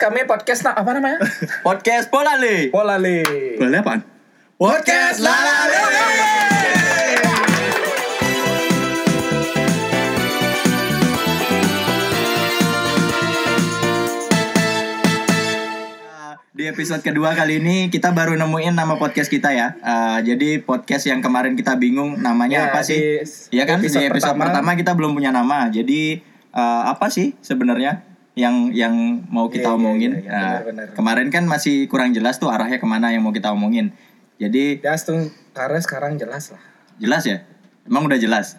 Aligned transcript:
kami 0.00 0.24
podcast 0.24 0.64
na, 0.64 0.72
apa 0.72 0.96
namanya? 0.96 1.20
Podcast 1.66 2.08
Polale. 2.08 2.72
Polale. 2.72 3.20
Boleh 3.60 3.84
apaan? 3.84 4.00
Podcast 4.56 5.20
Lalale. 5.20 5.76
Di 16.56 16.64
episode 16.68 17.04
kedua 17.04 17.36
kali 17.36 17.60
ini 17.60 17.92
kita 17.92 18.16
baru 18.16 18.40
nemuin 18.40 18.72
nama 18.72 18.96
podcast 18.96 19.28
kita 19.28 19.52
ya. 19.52 19.76
Eh, 19.84 20.32
jadi 20.32 20.64
podcast 20.64 21.12
yang 21.12 21.20
kemarin 21.20 21.52
kita 21.60 21.76
bingung 21.76 22.16
namanya 22.24 22.68
Ya, 22.68 22.72
apa 22.72 22.80
sih? 22.80 23.20
Iya 23.52 23.68
kan 23.68 23.84
di 23.84 23.92
episode 23.92 24.08
episode 24.08 24.32
pertama, 24.32 24.48
pertama 24.48 24.70
kita 24.80 24.92
belum 24.96 25.12
punya 25.12 25.28
nama. 25.28 25.68
Jadi 25.68 26.24
eh, 26.56 26.82
apa 26.88 27.12
sih 27.12 27.36
sebenarnya 27.44 28.09
yang 28.40 28.72
yang 28.72 28.94
mau 29.28 29.46
kita 29.46 29.68
Iya, 29.68 29.70
iya, 29.70 29.76
omongin? 29.76 30.10
iya, 30.10 30.20
iya, 30.20 30.32
Nah, 30.32 30.40
benar-benar. 30.64 30.86
kemarin 30.96 31.28
kan 31.28 31.44
masih 31.44 31.84
kurang 31.86 32.10
jelas 32.10 32.40
tuh 32.40 32.48
arahnya 32.48 32.80
ke 32.80 32.88
mana 32.88 33.12
yang 33.12 33.20
mau 33.20 33.30
kita 33.30 33.52
omongin. 33.52 33.92
Jadi 34.36 34.80
Ya 34.80 34.96
Kara 35.52 35.76
sekarang 35.76 36.16
jelas 36.16 36.48
lah. 36.48 36.62
jelas 36.96 37.22
ya? 37.22 37.44
Emang 37.84 38.08
udah 38.08 38.16
jelas? 38.16 38.56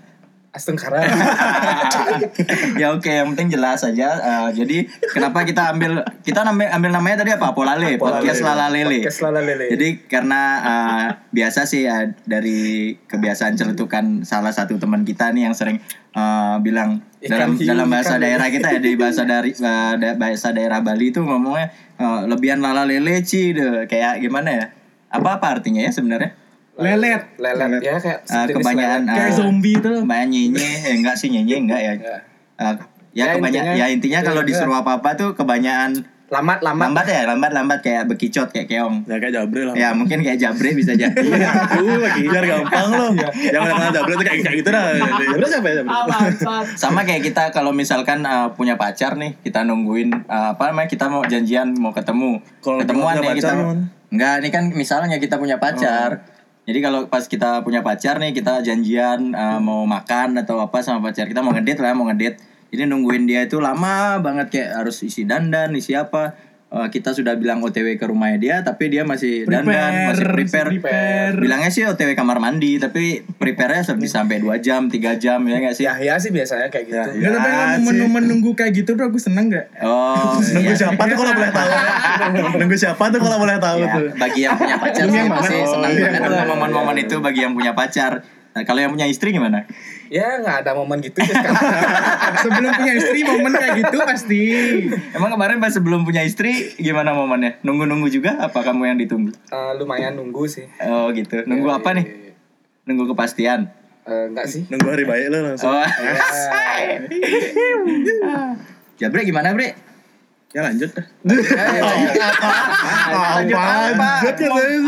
Astung 0.51 0.75
Kara. 0.75 0.99
ya 2.81 2.91
oke, 2.91 3.07
yang 3.07 3.31
penting 3.31 3.55
jelas 3.55 3.87
aja. 3.87 4.19
Eh, 4.19 4.49
jadi 4.51 4.83
kenapa 5.15 5.47
kita 5.47 5.71
ambil 5.71 6.03
kita 6.27 6.43
ambil, 6.43 6.67
ambil 6.67 6.91
namanya 6.91 7.23
tadi 7.23 7.31
apa? 7.31 7.55
Polale, 7.55 7.95
podcast 7.95 8.43
Lalalele. 8.43 8.99
Podcast 8.99 9.23
Lalalele. 9.23 9.71
Jadi 9.71 10.03
karena 10.11 10.41
eh, 10.59 11.07
biasa 11.31 11.63
sih 11.63 11.87
ya, 11.87 12.03
dari 12.27 12.91
kebiasaan 13.07 13.55
celetukan 13.55 14.27
salah 14.27 14.51
satu 14.51 14.75
teman 14.75 15.07
kita 15.07 15.31
nih 15.31 15.47
yang 15.47 15.55
sering 15.55 15.79
eh, 16.11 16.55
bilang 16.59 16.99
dalam 17.23 17.55
Ikan 17.55 17.63
hiu, 17.63 17.67
dalam 17.71 17.87
bahasa 17.87 18.20
ikan 18.20 18.23
daerah 18.27 18.48
lele. 18.51 18.55
kita 18.59 18.67
ya 18.76 18.79
di 18.83 18.91
bahasa 18.99 19.21
dari 19.23 19.51
eh, 19.55 19.93
da- 20.04 20.17
bahasa 20.20 20.51
daerah 20.51 20.83
Bali 20.83 21.15
itu 21.15 21.23
ngomongnya 21.23 21.71
eh, 21.95 22.21
lebihan 22.27 22.59
lalalele 22.59 23.23
ci 23.23 23.55
deh. 23.55 23.87
Kayak 23.87 24.20
gimana 24.20 24.51
ya? 24.51 24.65
Apa 25.15 25.39
apa 25.39 25.48
artinya 25.48 25.79
ya 25.79 25.95
sebenarnya? 25.95 26.40
Lelet 26.82 27.21
lelet 27.37 27.79
ya 27.79 27.96
kayak 27.96 28.20
sejenis 28.24 28.55
kebanyakan 28.55 29.01
lelet. 29.01 29.13
kayak 29.13 29.27
eh, 29.27 29.35
zombie 29.35 29.74
itu 29.74 29.87
loh. 29.87 30.01
kebanyakan 30.01 30.29
nyenye 30.29 30.70
eh, 30.82 30.93
enggak 30.93 31.15
sih 31.15 31.27
nyenye 31.27 31.55
enggak 31.60 31.79
ya 31.79 31.93
Ya. 31.93 32.15
Eh, 32.60 32.76
ya, 33.12 33.23
Ya, 33.23 33.23
kebanyakan 33.34 33.46
intinya- 33.68 33.76
ya 33.77 33.85
intinya 33.88 34.20
kalau 34.23 34.41
ya, 34.41 34.48
disuruh 34.48 34.77
apa 34.77 34.91
apa 34.96 35.10
tuh 35.13 35.29
kebanyakan 35.34 35.91
Lambat 36.32 36.63
lambat. 36.63 36.88
lambat 36.88 37.05
ya 37.05 37.21
lambat 37.26 37.51
lambat 37.51 37.79
kayak 37.82 38.07
bekicot 38.07 38.48
kayak 38.48 38.63
keong 38.65 39.04
Ya 39.04 39.20
kayak 39.20 39.35
Jabre 39.35 39.68
lah. 39.68 39.76
ya 39.76 39.91
mungkin 39.91 40.23
kayak 40.23 40.40
jabre 40.40 40.71
bisa 40.71 40.96
jadi 40.96 41.12
Lu 41.12 41.99
lagi 41.99 42.23
biar 42.23 42.40
gampang 42.46 42.88
lo. 42.90 43.07
Yang 43.35 43.60
udah 43.60 43.76
kenal 43.76 43.91
Jabre 43.91 44.13
tuh 44.13 44.23
kayak 44.23 44.40
kayak 44.41 44.55
gitu 44.55 44.70
dah. 44.70 44.95
Jabre 44.95 45.45
siapa 45.45 45.68
ya 45.68 45.76
Jabre? 45.77 45.91
sama 46.73 47.04
kayak 47.04 47.21
kita 47.21 47.43
kalau 47.49 47.71
misalkan 47.71 48.23
eh, 48.23 48.48
punya 48.54 48.76
pacar 48.76 49.16
nih 49.16 49.35
kita 49.40 49.62
nungguin 49.62 50.07
eh, 50.23 50.48
apa 50.51 50.63
namanya 50.66 50.88
kita 50.88 51.05
mau 51.05 51.20
janjian 51.21 51.76
mau 51.76 51.91
ketemu 51.91 52.40
Kalau 52.60 52.79
ketemuan 52.79 53.13
nih 53.18 53.35
kita 53.35 53.51
enggak 54.07 54.34
ini 54.40 54.49
kan 54.49 54.63
misalnya 54.70 55.18
kita 55.18 55.35
punya 55.35 55.55
pacar 55.57 56.23
jadi 56.65 56.79
kalau 56.79 57.09
pas 57.09 57.26
kita 57.26 57.65
punya 57.65 57.81
pacar 57.81 58.21
nih 58.21 58.31
kita 58.37 58.62
janjian 58.62 59.34
eh, 59.34 59.59
mau 59.59 59.85
makan 59.85 60.37
atau 60.41 60.62
apa 60.62 60.81
sama 60.85 61.09
pacar 61.09 61.26
kita 61.26 61.41
mau 61.41 61.54
ngedit 61.54 61.81
lah 61.81 61.93
mau 61.98 62.05
ngedit 62.09 62.37
jadi 62.71 62.87
nungguin 62.87 63.27
dia 63.27 63.43
itu 63.43 63.59
lama 63.59 64.22
banget 64.23 64.47
kayak 64.47 64.69
harus 64.84 65.03
isi 65.03 65.28
dandan 65.28 65.75
isi 65.75 65.97
apa 65.97 66.50
Eh, 66.72 66.88
kita 66.88 67.11
sudah 67.11 67.35
bilang 67.35 67.59
OTW 67.59 68.00
ke 68.00 68.07
rumahnya 68.07 68.39
dia 68.39 68.55
tapi 68.63 68.88
dia 68.88 69.03
masih 69.03 69.44
dandan 69.44 70.07
masih 70.07 70.23
prepare, 70.23 70.72
prepare. 70.72 71.35
bilangnya 71.35 71.67
sih 71.67 71.83
OTW 71.83 72.16
kamar 72.16 72.39
mandi 72.39 72.79
tapi 72.79 73.27
prepare-nya 73.27 73.83
bisa 74.00 74.23
sampai 74.23 74.39
2 74.39 74.55
jam 74.63 74.88
3 74.88 75.19
jam 75.19 75.44
ya 75.44 75.59
nggak 75.59 75.75
sih 75.75 75.83
Ya 75.83 75.99
ya 75.99 76.16
sih 76.16 76.31
biasanya 76.31 76.72
kayak 76.72 76.85
gitu. 76.88 76.95
Ya, 77.19 77.27
Nggak, 77.27 77.44
tapi 77.44 77.49
Ya, 77.51 77.66
momen-momen 77.75 78.23
nunggu 78.23 78.55
kayak 78.55 78.72
gitu 78.72 78.95
tuh 78.95 79.03
aku 79.03 79.19
seneng 79.19 79.51
gak? 79.51 79.67
Oh, 79.83 80.39
Nunggu 80.55 80.72
iya. 80.72 80.79
siapa 80.79 81.01
tuh 81.11 81.17
kalau 81.19 81.33
boleh 81.35 81.51
tahu? 81.51 81.69
Nunggu 82.63 82.77
siapa 82.79 83.03
tuh 83.11 83.19
kalau 83.19 83.37
boleh 83.43 83.57
tahu 83.59 83.79
Ya, 83.83 83.91
tuh? 83.91 84.07
bagi 84.15 84.39
yang 84.47 84.55
punya 84.55 84.75
pacar 84.79 85.05
sih 85.11 85.21
pasti 85.27 85.55
senang 85.67 85.91
iya. 85.91 86.07
banget 86.23 86.47
momen-momen 86.47 86.95
itu 87.03 87.15
bagi 87.19 87.43
yang 87.43 87.51
punya 87.51 87.75
pacar. 87.75 88.23
Nah, 88.55 88.63
kalau 88.63 88.79
yang 88.79 88.95
punya 88.95 89.11
istri 89.11 89.35
gimana? 89.35 89.67
Ya 90.11 90.44
nggak 90.44 90.67
ada 90.67 90.75
momen 90.75 90.99
gitu 90.99 91.23
sih 91.23 91.31
sekarang. 91.31 91.55
Sebelum 92.44 92.72
punya 92.75 92.94
istri 92.99 93.23
momen 93.23 93.55
kayak 93.55 93.79
gitu 93.79 93.95
pasti. 94.03 94.41
Emang 95.16 95.31
kemarin 95.31 95.63
pas 95.63 95.72
sebelum 95.72 96.03
punya 96.03 96.19
istri 96.27 96.75
gimana 96.75 97.16
momennya? 97.16 97.63
Nunggu-nunggu 97.63 98.11
juga 98.11 98.35
apa 98.44 98.59
kamu 98.59 98.91
yang 98.91 98.99
ditunggu? 98.99 99.31
Eh, 99.31 99.72
lumayan 99.79 100.19
nunggu 100.19 100.51
sih. 100.51 100.67
Oh 100.83 101.07
gitu. 101.16 101.47
Nunggu 101.47 101.72
apa 101.72 101.95
nih? 101.95 102.35
Nunggu 102.83 103.16
kepastian. 103.16 103.72
Eh, 104.03 104.27
enggak 104.27 104.51
sih. 104.51 104.67
Nunggu 104.67 104.91
hari 104.91 105.07
baik 105.07 105.31
lo 105.31 105.38
langsung. 105.47 105.72
Oh. 105.72 105.88
Ya. 109.01 109.07
ya 109.07 109.07
Bre 109.07 109.23
gimana 109.23 109.55
Bre? 109.55 109.73
Ya 110.51 110.67
lanjut 110.67 110.91
dah. 110.91 111.05
Eh, 111.23 111.39
lanjut 111.88 113.55
apa? 113.55 113.88
Ya, 113.88 113.95
Bang. 113.95 114.22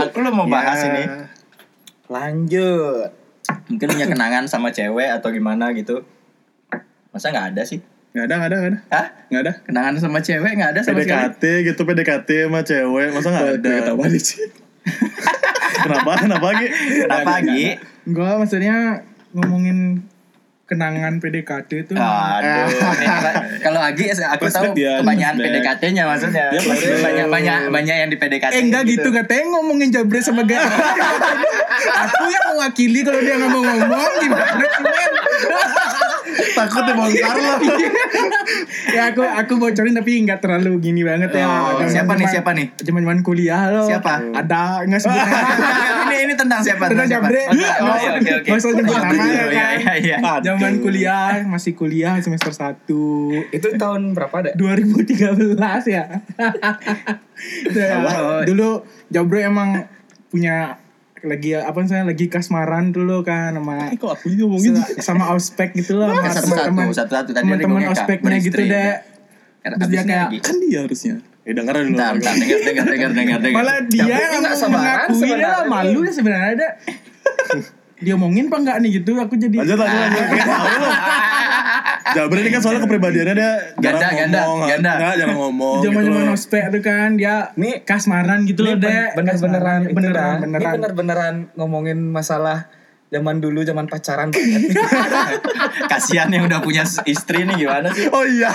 Aku 0.03 0.17
lo 0.19 0.29
mau 0.35 0.51
bahas 0.51 0.83
Ya. 0.83 0.91
ini. 0.91 1.03
Lanjut. 2.11 3.22
Mungkin 3.67 3.87
punya 3.89 4.07
kenangan 4.07 4.45
sama 4.47 4.71
cewek 4.71 5.09
atau 5.11 5.29
gimana 5.31 5.71
gitu. 5.75 6.03
Masa 7.11 7.29
nggak 7.29 7.53
ada 7.55 7.63
sih? 7.67 7.83
Nggak 8.13 8.25
ada, 8.29 8.33
nggak 8.37 8.49
ada, 8.49 8.57
nggak 8.57 8.71
ada. 8.71 8.79
Hah? 8.93 9.07
Nggak 9.29 9.41
ada. 9.41 9.53
Kenangan 9.65 9.93
sama 9.99 10.19
cewek 10.21 10.51
nggak 10.53 10.71
ada 10.77 10.81
sama 10.85 10.99
sekali? 11.01 11.21
PDKT 11.33 11.43
gitu 11.67 11.81
PDKT 11.83 12.29
sama 12.47 12.59
cewek 12.61 13.07
masa 13.11 13.27
nggak 13.33 13.49
ada 13.59 13.71
Ketawa 13.81 14.05
nih 14.07 14.21
sih. 14.21 14.41
kenapa 15.83 16.11
kenapa 16.19 16.47
Gi 16.59 16.67
Kenapa 17.07 17.33
Gi? 17.43 17.65
Gua 18.11 18.29
maksudnya 18.39 18.75
ngomongin 19.33 20.05
kenangan 20.69 21.19
PDKT 21.19 21.71
itu. 21.89 21.93
Aduh, 21.97 22.67
ini 22.69 23.05
apa- 23.83 23.91
kalau 24.13 24.23
Agi 24.23 24.33
aku 24.33 24.45
tahu 24.47 24.71
dia, 24.73 24.91
kebanyakan. 24.99 25.43
PDKT-nya 25.43 26.03
maksudnya. 26.05 26.45
Dia 26.49 26.61
banyak 26.99 27.27
banyak 27.27 27.57
banyak 27.69 27.95
yang 27.97 28.09
di 28.09 28.17
PDKT. 28.17 28.51
Eh 28.51 28.61
enggak 28.63 28.83
gitu 28.85 29.07
katanya 29.09 29.43
ngomongin 29.51 29.89
Jabre 29.89 30.19
sebagai 30.19 30.55
Aku 31.83 32.23
yang 32.25 32.45
mewakili 32.49 33.03
kalau 33.03 33.19
dia 33.19 33.35
nggak 33.35 33.51
mau 33.51 33.61
ngomong 33.61 34.11
gimana 34.17 34.63
sih? 34.63 34.87
Takut 36.51 36.83
dibongkar 36.83 37.35
lo 37.35 37.55
ya 38.89 39.03
aku 39.09 39.21
aku 39.23 39.53
bocorin 39.57 39.93
tapi 39.93 40.21
nggak 40.21 40.39
terlalu 40.39 40.79
gini 40.79 41.01
banget 41.01 41.31
ya. 41.31 41.45
Oh, 41.45 41.79
Zaman- 41.79 41.89
siapa 41.89 42.13
nih, 42.13 42.19
zaman- 42.19 42.33
siapa 42.33 42.51
nih? 42.51 42.67
Zaman-zaman 42.77 43.19
kuliah 43.21 43.63
loh. 43.69 43.85
Siapa? 43.85 44.13
Ada 44.33 44.83
nggak 44.83 44.99
sebut 44.99 45.17
ini 46.03 46.15
ini 46.21 46.33
tentang 46.35 46.59
siapa? 46.59 46.85
Tentang 46.87 47.07
siapa? 47.07 47.25
Jabre. 47.25 47.41
Oh, 47.47 47.95
oke 48.13 48.21
iya, 48.21 48.35
kan. 48.99 49.77
iya, 49.79 49.93
iya. 49.97 50.17
Zaman 50.41 50.73
kuliah 50.79 51.41
masih 51.45 51.73
kuliah 51.73 52.19
semester 52.19 52.51
1 52.51 52.85
Itu 53.49 53.67
tahun 53.75 54.13
berapa 54.13 54.35
ada? 54.39 54.51
2013 54.53 55.49
ya. 55.87 56.03
Ya, 57.73 57.97
Oh. 57.99 58.45
dulu 58.45 58.69
Jabro 59.09 59.35
emang 59.35 59.83
punya 60.29 60.79
lagi 61.23 61.55
apa 61.55 61.79
saya 61.87 62.03
lagi 62.03 62.27
kasmaran 62.27 62.91
dulu 62.91 63.23
kan 63.23 63.55
sama 63.55 63.95
kok 63.95 64.11
aku 64.19 64.27
ngomongin? 64.35 64.75
sama 64.99 65.31
ospek 65.31 65.71
gitu 65.71 65.95
loh 65.95 66.11
sama 66.11 66.91
Satu-satu, 66.91 67.31
teman-teman. 67.31 67.63
teman-teman 67.63 67.95
ospeknya 67.95 68.37
gitu 68.43 68.59
deh 68.59 68.93
Karena 69.63 69.75
Terus 69.79 69.91
dia 69.95 70.01
kayak, 70.03 70.27
kan 70.43 70.55
dia 70.59 70.79
harusnya. 70.83 71.15
Eh 71.47 71.55
dengar 71.55 71.79
dulu. 71.79 71.95
Bentar, 71.95 72.19
bentar, 72.19 72.35
dengar, 72.35 72.59
dengar, 72.67 72.85
dengar, 72.91 73.11
dengar, 73.15 73.39
dengar. 73.39 73.63
malah 73.63 73.77
dia 73.87 74.03
yang 74.03 74.43
mengakui 74.43 75.07
dia 75.07 75.15
sebenarnya 75.15 75.47
lah 75.47 75.63
malu 75.71 75.99
ya 76.03 76.11
sebenarnya 76.11 76.49
ada 76.59 76.67
dia 78.03 78.13
omongin 78.19 78.51
apa 78.51 78.57
enggak 78.59 78.77
nih 78.83 78.89
gitu 78.99 79.15
aku 79.15 79.39
jadi 79.39 79.55
lanjut 79.63 79.79
lanjut 79.79 79.99
lanjut 80.11 80.43
Jabre 82.03 82.39
ini 82.43 82.51
kan 82.51 82.59
soalnya 82.59 82.81
kepribadiannya 82.83 83.35
dia 83.39 83.51
Ganda, 83.79 83.99
jarang 84.03 84.15
ganda, 84.19 84.39
ngomong 84.43 84.67
ganda. 84.67 84.91
Nggak, 84.99 85.13
jarang 85.15 85.37
ngomong 85.39 85.77
zaman 85.79 86.01
gitu 86.03 86.11
zaman 86.11 86.23
loh. 86.27 86.35
ospek 86.35 86.63
tuh 86.75 86.81
kan 86.83 87.09
dia 87.15 87.35
Nih, 87.55 87.73
kasmaran 87.87 88.39
gitu 88.43 88.61
loh 88.67 88.75
deh 88.75 89.03
bener 89.15 89.35
beneran 89.39 89.79
Kasmaran, 89.87 89.95
beneran. 89.95 90.35
Ini 90.35 90.43
beneran. 90.43 90.73
Bener-beneran 90.75 91.35
ngomongin 91.55 91.99
masalah 92.11 92.67
zaman 93.13 93.37
dulu 93.37 93.61
zaman 93.61 93.85
pacaran. 93.85 94.33
Kasihan 95.91 96.33
yang 96.33 96.49
udah 96.49 96.59
punya 96.65 96.81
istri 97.05 97.45
nih 97.45 97.55
gimana 97.55 97.93
sih? 97.93 98.09
oh 98.09 98.25
iya 98.25 98.51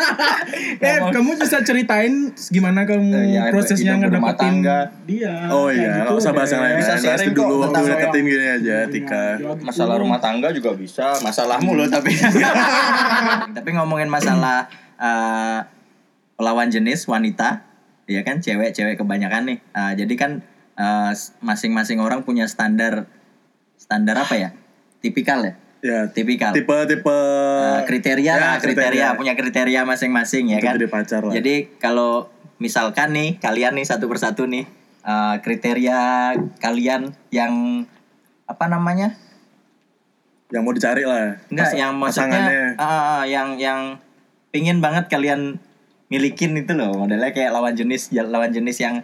eh 0.84 0.98
kamu 1.00 1.36
bisa 1.36 1.60
ceritain 1.60 2.32
gimana 2.48 2.88
kamu 2.88 3.12
Eh, 3.14 3.36
ya, 3.36 3.42
prosesnya 3.52 4.00
ngedapetin 4.00 4.64
dia 5.06 5.34
oh 5.52 5.68
iya 5.68 6.00
gitu 6.00 6.10
nggak 6.10 6.16
usah 6.18 6.32
bahas 6.32 6.50
yang 6.50 6.62
lain 6.64 6.76
Bisa 6.80 6.94
sharing 6.98 7.30
itu 7.32 7.40
dulu 7.40 7.54
kok 7.60 7.70
waktu 7.70 7.88
deketin 7.92 8.22
gini 8.24 8.46
aja 8.48 8.76
Tika 8.88 9.24
gitu. 9.38 9.64
Masalah 9.64 9.96
rumah 10.00 10.18
tangga 10.20 10.48
juga 10.54 10.70
bisa, 10.76 11.18
masalahmu 11.20 11.76
loh 11.76 11.86
tapi. 11.88 12.14
tapi 13.56 13.70
ngomongin 13.76 14.08
masalah 14.08 14.68
eh, 14.98 15.60
lawan 16.40 16.68
jenis 16.68 17.06
wanita, 17.06 17.62
ya 18.10 18.20
kan 18.26 18.42
cewek-cewek 18.42 18.98
kebanyakan 18.98 19.54
nih. 19.54 19.58
Ah, 19.72 19.92
jadi 19.94 20.14
kan 20.14 20.30
eh, 20.78 21.12
masing-masing 21.42 21.98
orang 22.02 22.22
punya 22.26 22.48
standar 22.48 23.08
standar 23.84 24.16
apa 24.16 24.34
ya? 24.34 24.48
Tipikal 24.98 25.44
ya? 25.44 25.52
ya 25.84 25.98
Tipikal. 26.08 26.56
tipe 26.56 26.72
tipe 26.88 27.12
Eh, 27.12 27.80
kriteria 27.84 28.24
Ya, 28.24 28.34
lah, 28.34 28.56
kriteria, 28.56 29.06
punya 29.14 29.36
kriteria 29.36 29.84
masing-masing 29.84 30.48
ya 30.48 30.58
kan. 30.58 30.74
jadi 30.74 30.88
pacar 30.88 31.20
lah. 31.20 31.32
Jadi 31.32 31.76
kalau 31.76 32.32
misalkan 32.56 33.12
nih 33.12 33.36
kalian 33.36 33.76
nih 33.76 33.84
satu 33.84 34.08
persatu 34.08 34.48
nih 34.48 34.64
eh, 35.02 35.36
kriteria 35.38 36.32
kalian 36.56 37.12
yang 37.30 37.84
apa 38.46 38.64
namanya? 38.66 39.12
yang 40.46 40.62
mau 40.62 40.70
dicari 40.70 41.02
lah 41.02 41.34
Enggak, 41.48 41.66
Pas- 41.66 41.74
yang 41.74 41.92
maksudnya 41.98 42.76
ah, 42.76 43.24
yang 43.26 43.58
yang 43.58 43.98
pingin 44.48 44.78
banget 44.78 45.08
kalian 45.08 45.58
milikin 46.06 46.54
itu 46.54 46.70
loh 46.72 46.94
modelnya 46.94 47.34
kayak 47.34 47.50
lawan 47.50 47.74
jenis 47.74 48.12
lawan 48.12 48.48
jenis 48.48 48.78
yang 48.78 49.02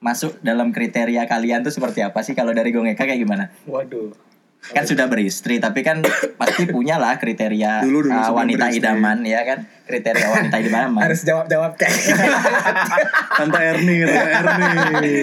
masuk 0.00 0.40
dalam 0.40 0.72
kriteria 0.72 1.24
kalian 1.24 1.60
tuh 1.60 1.70
seperti 1.70 2.00
apa 2.00 2.24
sih 2.24 2.32
kalau 2.32 2.50
dari 2.50 2.72
Gongeka 2.72 3.04
kayak 3.04 3.20
gimana? 3.20 3.52
Waduh. 3.64 4.16
Kan 4.60 4.84
sudah 4.84 5.08
beristri 5.08 5.56
tapi 5.56 5.80
kan 5.80 6.04
pasti 6.36 6.68
punya 6.68 6.96
lah 6.96 7.16
kriteria 7.16 7.80
Dulu- 7.80 8.04
dulu 8.04 8.12
uh, 8.12 8.28
wanita 8.30 8.68
beristri. 8.68 8.84
idaman 8.84 9.24
ya 9.24 9.40
kan 9.42 9.58
kriteria 9.86 10.26
wanita 10.26 10.56
idaman. 10.58 11.00
Harus 11.00 11.20
jawab-jawab 11.22 11.76
kayak 11.76 11.96
Tante 13.38 13.56
Erni, 13.58 14.04
Tante 14.04 14.52
Erni. 14.92 15.16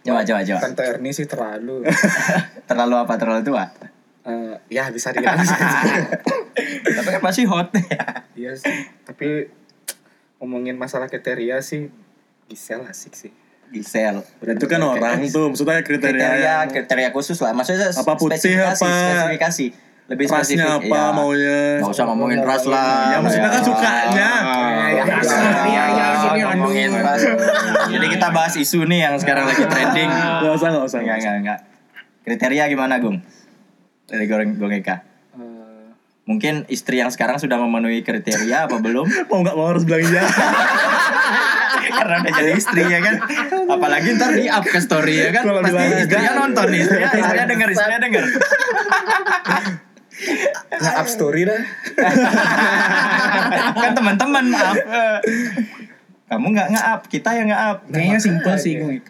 Coba 0.00 0.20
coba 0.22 0.40
coba. 0.42 0.58
Tante 0.60 0.82
Erni 0.86 1.10
sih 1.10 1.24
terlalu. 1.24 1.84
Terlalu 2.68 2.94
apa 2.96 3.14
terlalu 3.16 3.42
tua? 3.42 3.68
Eh, 4.22 4.54
ya 4.70 4.88
bisa 4.88 5.10
dibilang 5.10 5.40
sih. 5.40 5.58
tapi 6.96 7.08
kan 7.10 7.20
masih 7.20 7.44
hot. 7.46 7.68
Iya 8.32 8.54
sih. 8.54 8.72
Tapi 9.02 9.48
ngomongin 10.38 10.76
masalah 10.76 11.04
kriteria 11.04 11.60
sih 11.60 11.92
Gisel 12.50 12.82
asik 12.82 13.14
sih. 13.14 13.30
Gisel. 13.70 14.26
Itu 14.42 14.66
kan 14.66 14.82
orang 14.82 15.22
tuh, 15.30 15.46
maksudnya 15.48 15.78
kriteria, 15.80 16.10
Kriteria 16.10 16.42
yang- 16.58 16.66
kriteria 16.68 17.08
khusus 17.10 17.38
lah. 17.38 17.54
Maksudnya 17.54 17.86
Apa 17.88 18.18
putih, 18.18 18.34
spesifikasi, 18.34 18.82
apa 18.82 18.90
spesifikasi. 18.90 19.66
Lebih 20.10 20.26
spesifik. 20.26 20.58
rasnya 20.58 20.66
apa 20.74 20.90
ya. 20.90 21.14
maunya. 21.14 21.58
Nggak 21.78 21.94
usah 21.94 22.04
ngomongin 22.04 22.40
ras 22.42 22.64
lah. 22.66 23.14
Ya, 23.14 23.18
maksudnya 23.22 23.46
kan 23.48 23.62
sukanya. 23.62 24.10
ya. 24.10 24.32
Iya, 24.90 25.82
iya, 25.86 26.06
sini, 26.18 26.40
aduh. 26.42 26.50
ngomongin 26.50 26.90
ras. 26.98 27.22
Jadi 27.86 28.06
kita 28.10 28.26
bahas 28.28 28.54
isu 28.58 28.82
nih 28.84 29.00
yang 29.00 29.14
sekarang 29.14 29.46
lagi 29.46 29.62
trending. 29.62 30.10
Gak 30.10 30.50
usah, 30.50 30.68
gak 30.68 30.84
usah. 30.84 30.98
Enggak, 30.98 31.16
enggak, 31.16 31.34
enggak. 31.38 31.58
Kriteria 32.20 32.64
gimana, 32.66 32.98
Gung? 32.98 33.22
Dari 34.04 34.26
Goreng 34.26 34.58
Gong 34.58 34.74
Eka. 34.74 34.96
Eh, 35.32 35.94
Mungkin 36.26 36.66
istri 36.66 36.98
yang 36.98 37.08
sekarang 37.08 37.38
sudah 37.38 37.54
memenuhi 37.56 38.02
kriteria 38.02 38.66
apa 38.66 38.82
belum? 38.82 39.06
Mau 39.30 39.40
gak 39.40 39.54
mau 39.54 39.70
harus 39.70 39.86
bilang 39.86 40.02
iya. 40.02 40.26
Karena 42.00 42.16
udah 42.24 42.32
jadi 42.32 42.52
istri 42.56 42.82
ya 42.88 43.00
kan. 43.04 43.14
Apalagi 43.68 44.08
ntar 44.16 44.30
di 44.32 44.46
up 44.48 44.64
ke 44.64 44.80
story 44.80 45.14
ya 45.20 45.30
kan. 45.36 45.42
Kalau 45.44 45.60
Pasti 45.60 45.84
istrinya 46.00 46.32
nonton 46.40 46.66
nih. 46.72 46.80
Istrinya, 46.80 47.08
istrinya 47.12 47.46
denger, 47.46 47.68
istrinya 47.76 48.00
denger. 48.00 48.24
nge-up 50.80 51.08
story 51.08 51.40
dah. 51.48 51.60
kan 53.84 53.92
teman-teman 53.92 54.44
up. 54.52 54.76
Kamu 56.30 56.46
nggak 56.54 56.68
nge-up, 56.72 57.00
kita 57.10 57.30
yang 57.36 57.48
nge-up. 57.52 57.78
Kayaknya 57.90 58.18
simple 58.20 58.56
sih 58.56 58.72
gue. 58.80 59.00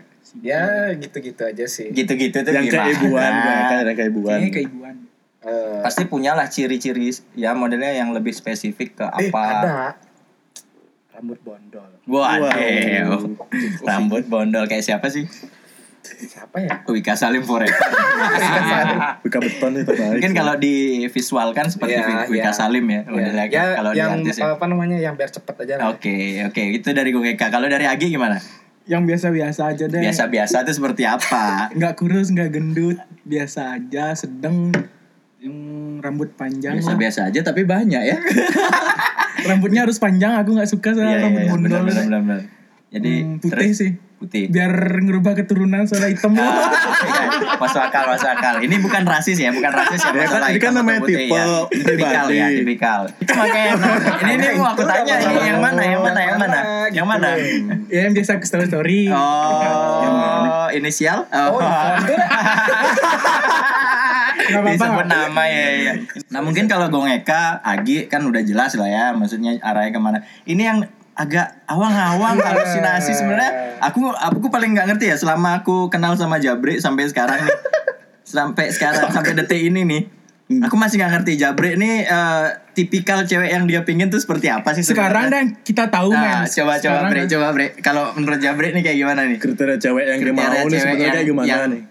Ya 0.40 0.94
gitu-gitu 0.94 1.42
aja 1.42 1.66
sih. 1.66 1.90
Gitu-gitu 1.90 2.46
tuh 2.46 2.52
yang 2.54 2.66
gimana? 2.66 2.86
keibuan, 2.86 3.32
kan 3.42 3.76
yang 3.82 3.98
keibuan. 3.98 4.38
Kayaknya 4.38 4.52
keibuan. 4.54 4.94
Eh, 5.40 5.80
Pasti 5.80 6.04
punyalah 6.04 6.46
ciri-ciri 6.52 7.08
ya 7.32 7.56
modelnya 7.56 7.96
yang 7.96 8.12
lebih 8.12 8.30
spesifik 8.30 8.92
ke 9.00 9.06
eh, 9.08 9.32
apa. 9.32 9.42
ada. 9.42 9.78
Rambut 11.20 11.36
bondol. 11.44 11.90
Waduh. 12.08 12.48
Wow. 12.48 13.20
Rambut 13.84 14.24
bondol 14.24 14.64
kayak 14.64 14.80
siapa 14.80 15.12
sih? 15.12 15.28
Siapa 16.00 16.64
ya? 16.64 16.80
Wika 16.88 17.12
Salim 17.12 17.44
Forever. 17.44 17.76
Buka 19.24 19.36
beton 19.36 19.76
itu 19.76 19.84
terbaik. 19.84 20.16
Mungkin 20.16 20.32
kalau 20.32 20.56
divisualkan 20.56 21.68
seperti 21.68 22.00
Ya, 22.00 22.24
Wika 22.24 22.50
ya. 22.50 22.56
Salim 22.56 22.88
ya 22.88 23.04
modelnya 23.04 23.44
ya, 23.52 23.76
kalau 23.76 23.92
di 23.92 24.00
yang 24.00 24.16
artis 24.16 24.40
ya. 24.40 24.48
apa 24.56 24.64
namanya 24.64 24.96
yang 24.96 25.12
biar 25.12 25.28
cepet 25.28 25.54
aja 25.68 25.74
lah. 25.76 25.92
Oke, 25.92 26.40
oke. 26.48 26.62
Itu 26.80 26.96
dari 26.96 27.12
Gongeka. 27.12 27.52
Kalau 27.52 27.68
dari 27.68 27.84
Agi 27.84 28.08
gimana? 28.08 28.40
Yang 28.88 29.02
biasa-biasa 29.12 29.60
aja 29.76 29.84
deh. 29.92 30.00
Biasa-biasa 30.00 30.56
itu 30.64 30.72
seperti 30.72 31.04
apa? 31.04 31.68
Nggak 31.76 32.00
kurus, 32.00 32.32
nggak 32.32 32.48
gendut, 32.48 32.96
biasa 33.28 33.76
aja, 33.76 34.16
sedang 34.16 34.72
yang 35.40 35.56
rambut 36.04 36.36
panjang. 36.36 36.76
Biasa-biasa 36.76 37.32
aja 37.32 37.40
tapi 37.40 37.64
banyak 37.64 38.02
ya. 38.04 38.16
Rambutnya 39.48 39.88
harus 39.88 39.96
panjang, 39.96 40.36
aku 40.36 40.52
nggak 40.52 40.68
suka 40.68 40.92
sama 40.92 41.08
Iya, 41.08 41.16
iya, 41.16 41.24
rambut 41.24 41.40
iya, 41.40 41.50
bondol. 41.50 41.64
benar, 41.64 41.80
benar, 41.88 42.04
benar, 42.04 42.20
benar. 42.20 42.40
Jadi 42.90 43.12
Hmm, 43.22 43.38
putih 43.38 43.54
terus- 43.54 43.78
sih. 43.78 43.92
Putih. 44.20 44.52
Biar 44.52 44.68
ngerubah 45.00 45.32
keturunan 45.32 45.88
soalnya 45.88 46.12
hitam 46.12 46.36
iya. 46.36 46.44
masuk 47.62 47.80
akal, 47.80 48.04
masuk 48.04 48.28
akal. 48.28 48.60
Ini 48.60 48.76
bukan 48.84 49.08
rasis 49.08 49.40
ya, 49.40 49.48
bukan 49.48 49.72
rasis 49.72 49.96
ya. 49.96 50.12
Ya 50.12 50.28
kan, 50.28 50.44
ini 50.52 50.60
kan 50.60 50.76
atau 50.76 50.84
namanya 50.84 51.00
putih 51.00 51.16
tipe 51.24 51.32
ya. 51.32 51.44
Tipikal 51.72 51.88
pribadi. 51.88 52.36
ya, 52.36 52.46
tipikal. 52.52 53.00
Itu 53.16 53.32
makanya 53.32 53.72
ini 54.20 54.32
ini 54.36 54.46
mau 54.60 54.76
aku 54.76 54.82
tanya 54.84 55.14
ini 55.16 55.40
yang 55.40 55.60
mana, 55.64 55.80
yang 55.80 56.02
mana, 56.04 56.20
yang 56.20 56.36
mana, 56.36 56.60
yang 56.92 57.06
mana? 57.08 57.28
ya 57.88 58.00
yang 58.04 58.12
biasa 58.12 58.36
ke 58.36 58.44
story 58.44 58.68
story. 58.68 59.00
Oh, 59.08 60.68
inisial? 60.68 61.24
Oh, 61.32 61.56
apa-apa. 61.56 62.04
disebut 64.50 65.06
nama 65.08 65.42
ya, 65.48 65.66
ya. 65.80 65.92
Nah 66.28 66.40
mungkin 66.44 66.68
kalau 66.68 66.92
Gongeka, 66.92 67.64
Agi 67.64 68.04
kan 68.04 68.20
udah 68.20 68.44
jelas 68.44 68.76
lah 68.76 68.88
ya, 68.88 69.04
maksudnya 69.16 69.56
arahnya 69.60 69.96
ke 69.96 70.00
mana. 70.00 70.18
Ini 70.44 70.60
yang 70.60 70.78
agak 71.20 71.46
awang-awang 71.66 72.40
halusinasi 72.46 73.12
sebenarnya. 73.12 73.76
Aku 73.82 74.08
aku 74.08 74.48
paling 74.48 74.72
nggak 74.72 74.88
ngerti 74.88 75.06
ya 75.06 75.16
selama 75.16 75.60
aku 75.60 75.86
kenal 75.86 76.14
sama 76.14 76.36
Jabri 76.36 76.78
sampai 76.78 77.04
sekarang 77.06 77.36
nih, 77.38 77.56
sampai 78.26 78.68
sekarang 78.68 79.06
sampai 79.06 79.36
detik 79.36 79.60
ini 79.60 79.84
nih. 79.84 80.02
Aku 80.60 80.74
masih 80.74 80.98
nggak 80.98 81.12
ngerti 81.14 81.32
Jabri 81.36 81.76
ini 81.76 82.02
eh, 82.02 82.46
tipikal 82.72 83.22
cewek 83.22 83.46
yang 83.48 83.64
dia 83.64 83.84
pingin 83.84 84.08
tuh 84.08 84.18
seperti 84.18 84.48
apa 84.48 84.72
sih 84.72 84.82
Sekarang 84.82 85.28
dan 85.28 85.54
kita 85.56 85.86
tahu 85.86 86.10
Nah, 86.10 86.42
men. 86.42 86.50
coba 86.50 86.74
coba 86.76 87.06
Bre, 87.06 87.22
coba 87.24 87.46
Bre. 87.52 87.66
Kalau 87.78 88.10
menurut 88.12 88.40
Jabri 88.40 88.72
nih 88.72 88.82
kayak 88.82 88.98
gimana 88.98 89.20
nih? 89.24 89.38
kriteria 89.38 89.78
cewek 89.78 90.04
yang 90.08 90.18
dia 90.18 90.26
Kriteria 90.26 90.50
mau 90.50 90.66
nih 90.66 90.74
sebenarnya 90.74 90.98
yang- 90.98 91.14
kayak 91.14 91.28
gimana 91.28 91.46
yang- 91.46 91.70
nih? 91.70 91.82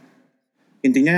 intinya 0.81 1.17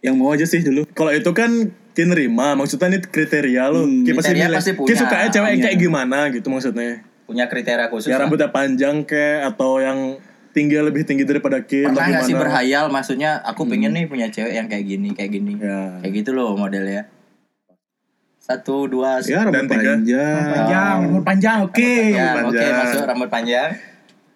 yang 0.00 0.14
mau 0.14 0.30
aja 0.30 0.42
sih 0.42 0.58
dulu 0.60 0.86
Kalau 0.88 1.12
itu 1.12 1.30
kan 1.30 1.50
Ki 1.90 2.02
nerima, 2.04 2.54
maksudnya 2.54 2.86
ini 2.88 2.98
kriteria 3.00 3.66
lo. 3.66 3.82
Hmm, 3.82 4.02
Ki 4.02 4.10
pasti 4.12 4.30
kriteria 4.32 4.48
pasti 4.52 4.70
punya. 4.72 4.94
sukanya 4.96 5.28
cewek 5.28 5.48
yang 5.48 5.54
Iya. 5.56 5.66
kayak 5.66 5.78
gimana 5.80 6.18
gitu 6.30 6.46
maksudnya. 6.48 7.02
Punya 7.30 7.46
kriteria 7.46 7.86
khusus. 7.86 8.06
Ya 8.06 8.12
lah. 8.12 8.20
rambutnya 8.20 8.48
panjang 8.48 9.02
kayak 9.02 9.48
atau 9.48 9.78
yang 9.78 10.16
tinggi 10.50 10.76
lebih 10.76 11.04
tinggi 11.04 11.22
daripada 11.22 11.60
Ki 11.60 11.80
atau 11.80 11.94
Pernah 11.94 12.06
nggak 12.10 12.22
sih 12.24 12.34
berhayal 12.34 12.84
maksudnya 12.86 13.38
aku 13.40 13.64
pengen 13.64 13.92
nih 13.92 14.04
punya 14.04 14.26
cewek 14.26 14.50
yang 14.50 14.66
kayak 14.66 14.84
gini 14.84 15.08
kayak 15.10 15.30
gini 15.30 15.52
Ya. 15.56 15.96
kayak 16.00 16.12
gitu 16.16 16.30
loh 16.32 16.52
modelnya 16.52 17.04
satu 18.40 18.84
dua 18.84 19.16
ya 19.22 19.40
rambut 19.40 19.54
Dan 19.54 19.64
tiga. 19.70 19.94
panjang 19.94 20.42
Panjang, 20.50 20.96
rambut 21.06 21.22
panjang, 21.22 21.56
oke. 21.62 21.78
ya 22.10 22.26
rambut 22.34 22.48
oke 22.48 22.58
panjang. 22.58 22.76
masuk 22.82 23.02
rambut 23.06 23.28
panjang 23.30 23.68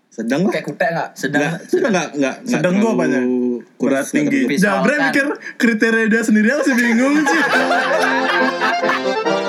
sedang 0.07 0.41
lah 0.41 0.51
Kayak 0.55 0.65
kutek 0.65 0.89
nggak? 0.89 1.09
sedang 1.13 1.41
Nggak, 1.43 1.55
sudah 1.67 1.89
nggak 1.91 2.09
nggak 2.15 2.35
nggak 2.39 2.55
Sedang 2.55 2.75
tuh 2.79 2.89
apanya? 2.95 3.21
nggak 3.75 4.05
tinggi. 4.07 4.41
Jabra 4.55 4.95
mikir 5.03 5.27
kriteria 5.59 6.07
dia 6.07 6.23
sendiri 6.23 6.47
aku 6.49 6.63
sih 6.63 6.73
bingung 6.73 7.15
sih. 7.21 7.41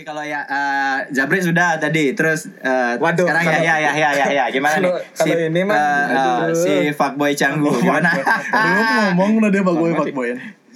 Oke 0.00 0.08
kalau 0.08 0.24
ya 0.24 0.40
eh, 0.42 1.12
Jabri 1.12 1.44
sudah 1.44 1.76
tadi 1.76 2.16
terus 2.16 2.48
eh, 2.56 2.96
Waduh, 2.96 3.20
sekarang 3.20 3.44
kalau- 3.44 3.60
ya 3.60 3.76
ya 3.76 3.92
ya 3.92 4.08
ya 4.08 4.08
ya 4.16 4.26
ya 4.32 4.44
gimana 4.48 4.80
nih 4.80 4.88
Kalau- 4.88 5.04
kalau 5.12 5.36
ini 5.44 5.60
mah, 5.60 5.76
eh, 5.76 6.16
aduh. 6.16 6.56
si 6.56 6.72
fuckboy 6.88 7.36
canggu 7.36 7.68
gimana 7.76 8.08
aku 8.08 8.80
ngomong 9.12 9.30
udah 9.36 9.50
dia 9.50 9.60
fuckboy 9.60 9.92
fuckboy. 9.92 10.30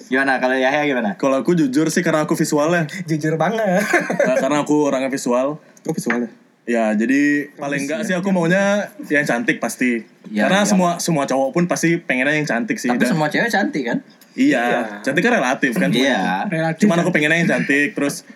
gimana 0.05 0.37
kalau 0.37 0.53
Yahya 0.53 0.85
gimana 0.85 1.17
Kalau 1.17 1.41
aku 1.41 1.57
jujur 1.57 1.89
sih 1.89 2.05
karena 2.05 2.29
aku 2.29 2.37
visualnya. 2.37 2.85
Jujur 3.09 3.41
banget. 3.41 3.81
Nah, 4.21 4.37
karena 4.37 4.61
aku 4.61 4.85
orangnya 4.85 5.09
visual. 5.09 5.57
oh 5.57 5.95
visualnya 5.97 6.29
Ya, 6.65 6.93
jadi 6.93 7.49
paling 7.55 7.89
enggak 7.89 8.05
sih 8.05 8.13
aku 8.13 8.29
maunya 8.29 8.89
yang 9.07 9.25
cantik 9.25 9.57
pasti. 9.57 10.05
Ya, 10.29 10.45
Karena 10.45 10.61
ya. 10.61 10.69
semua 10.69 10.91
semua 10.99 11.25
cowok 11.25 11.49
pun 11.51 11.65
pasti 11.65 11.97
pengennya 11.97 12.37
yang 12.37 12.45
cantik 12.45 12.77
sih. 12.77 12.89
tapi 12.89 13.01
Dan- 13.01 13.09
semua 13.09 13.33
cewek 13.33 13.49
cantik 13.49 13.85
kan 13.87 14.05
iya, 14.35 15.01
cantik 15.01 15.23
kan 15.23 15.33
relatif 15.35 15.73
kan. 15.73 15.89
iya 15.89 16.45
Relatif. 16.45 16.85
Cuman 16.85 17.01
aku 17.01 17.09
pengennya 17.09 17.39
yang 17.39 17.49
cantik 17.49 17.97
terus 17.97 18.29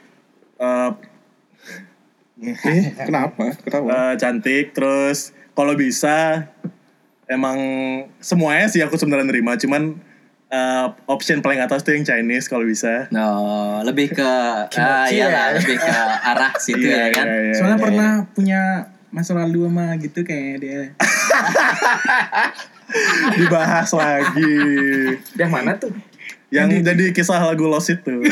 eh 0.58 0.90
eh 2.62 2.94
kenapa 2.94 3.50
ketawa 3.58 3.90
eh, 3.90 4.14
cantik 4.14 4.70
terus 4.70 5.34
kalau 5.54 5.74
bisa 5.74 6.46
emang 7.26 7.58
semuanya 8.22 8.70
sih 8.70 8.78
aku 8.80 8.94
sebenarnya 8.94 9.26
nerima 9.26 9.58
cuman 9.58 9.98
eh, 10.48 10.86
option 11.06 11.42
paling 11.42 11.60
atas 11.60 11.84
tuh 11.84 11.92
yang 11.92 12.08
Chinese 12.08 12.48
kalau 12.48 12.64
bisa. 12.64 13.04
No, 13.12 13.82
lebih 13.84 14.16
ke 14.16 14.24
ah 14.24 14.64
Kimochi 14.72 15.20
iyalah, 15.20 15.52
ya. 15.52 15.56
lebih 15.60 15.76
ke 15.76 15.92
arah 16.24 16.52
situ 16.56 16.86
ya 16.88 16.88
Iya, 16.88 17.06
kan. 17.12 17.26
iya, 17.28 17.40
iya, 17.42 17.54
Soalnya 17.54 17.76
iya. 17.76 17.84
pernah 17.84 18.10
punya 18.32 18.60
masa 19.12 19.36
lalu 19.36 19.68
sama 19.68 19.92
gitu 20.00 20.24
kayak 20.24 20.56
dia. 20.64 20.80
dibahas 23.36 23.90
lagi. 23.92 24.56
Yang 25.36 25.50
mana 25.52 25.70
tuh? 25.76 25.92
Yang 26.48 26.72
jadi 26.72 27.12
kisah 27.12 27.40
lagu 27.42 27.66
Lost 27.66 27.90
itu. 27.90 28.24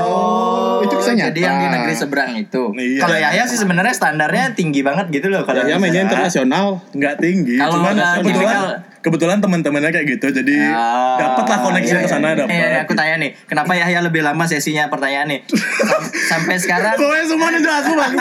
Oh, 0.00 0.80
Itu 0.80 0.94
bisa 0.94 1.12
Jadi 1.12 1.42
yang 1.42 1.58
di 1.58 1.68
negeri 1.68 1.92
seberang 1.92 2.32
itu. 2.32 2.70
Iya. 2.72 3.02
Kalau 3.02 3.16
Yahya 3.18 3.44
sih 3.44 3.58
sebenarnya 3.58 3.90
standarnya 3.90 4.54
tinggi 4.54 4.80
banget 4.80 5.10
gitu 5.10 5.28
loh 5.28 5.42
kalau 5.42 5.66
ya, 5.66 5.74
ya 5.74 5.76
bisa. 5.76 5.82
mainnya 5.82 6.02
internasional 6.06 6.78
nggak 6.92 7.14
tinggi 7.18 7.58
Kalau 7.58 7.74
cuman 7.76 7.94
kebetulan 8.16 8.56
kebetulan 8.98 9.38
teman-temannya 9.38 9.90
kayak 9.90 10.06
gitu 10.08 10.26
jadi 10.32 10.54
Ah, 10.68 11.18
dapatlah 11.18 11.58
koneksi 11.60 11.92
iya, 11.92 12.00
ke 12.00 12.08
sana 12.08 12.26
iya. 12.28 12.36
dapat 12.36 12.50
Iya, 12.50 12.66
iya, 12.68 12.80
aku 12.82 12.92
tanya 12.94 13.14
nih, 13.18 13.30
kenapa 13.44 13.72
Yahya 13.74 14.00
lebih 14.00 14.22
lama 14.22 14.44
sesinya 14.44 14.86
pertanyaan 14.86 15.28
nih? 15.28 15.40
Sam- 15.50 16.06
sampai 16.28 16.56
sekarang 16.56 16.94
Kowe 16.94 17.20
semua 17.20 17.48
nih 17.50 17.60
jelas 17.60 17.84
bang 17.84 18.12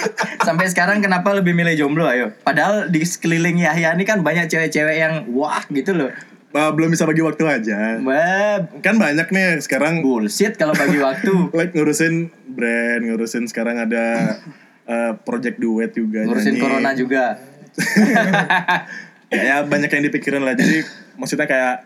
sampai 0.46 0.66
sekarang 0.68 0.98
kenapa 1.00 1.32
lebih 1.32 1.52
milih 1.52 1.74
jomblo 1.74 2.04
ayo? 2.04 2.32
Padahal 2.42 2.86
di 2.86 3.00
sekeliling 3.02 3.56
Yahya 3.58 3.92
ini 3.92 4.04
kan 4.04 4.20
banyak 4.20 4.46
cewek-cewek 4.46 4.96
yang 4.96 5.24
wah 5.30 5.64
gitu 5.66 5.96
loh. 5.96 6.12
Uh, 6.52 6.70
belum 6.72 6.92
bisa 6.92 7.04
bagi 7.04 7.24
waktu 7.24 7.44
aja. 7.44 7.98
Wah, 8.00 8.56
Kan 8.84 8.96
banyak 9.00 9.28
nih 9.28 9.60
sekarang 9.64 10.04
bullshit 10.04 10.54
kalau 10.56 10.76
bagi 10.76 11.00
waktu. 11.00 11.32
like 11.58 11.72
ngurusin 11.72 12.30
brand, 12.48 13.02
ngurusin 13.08 13.48
sekarang 13.48 13.80
ada 13.80 14.38
uh, 14.86 15.12
project 15.24 15.58
duet 15.58 15.92
juga. 15.96 16.28
Ngurusin 16.28 16.56
nyanyi. 16.56 16.62
corona 16.62 16.90
juga. 16.92 17.24
ya, 19.32 19.42
ya 19.42 19.56
banyak 19.64 19.88
yang 19.88 20.04
dipikirin 20.12 20.44
lah 20.44 20.52
jadi 20.52 20.84
maksudnya 21.16 21.48
kayak 21.48 21.76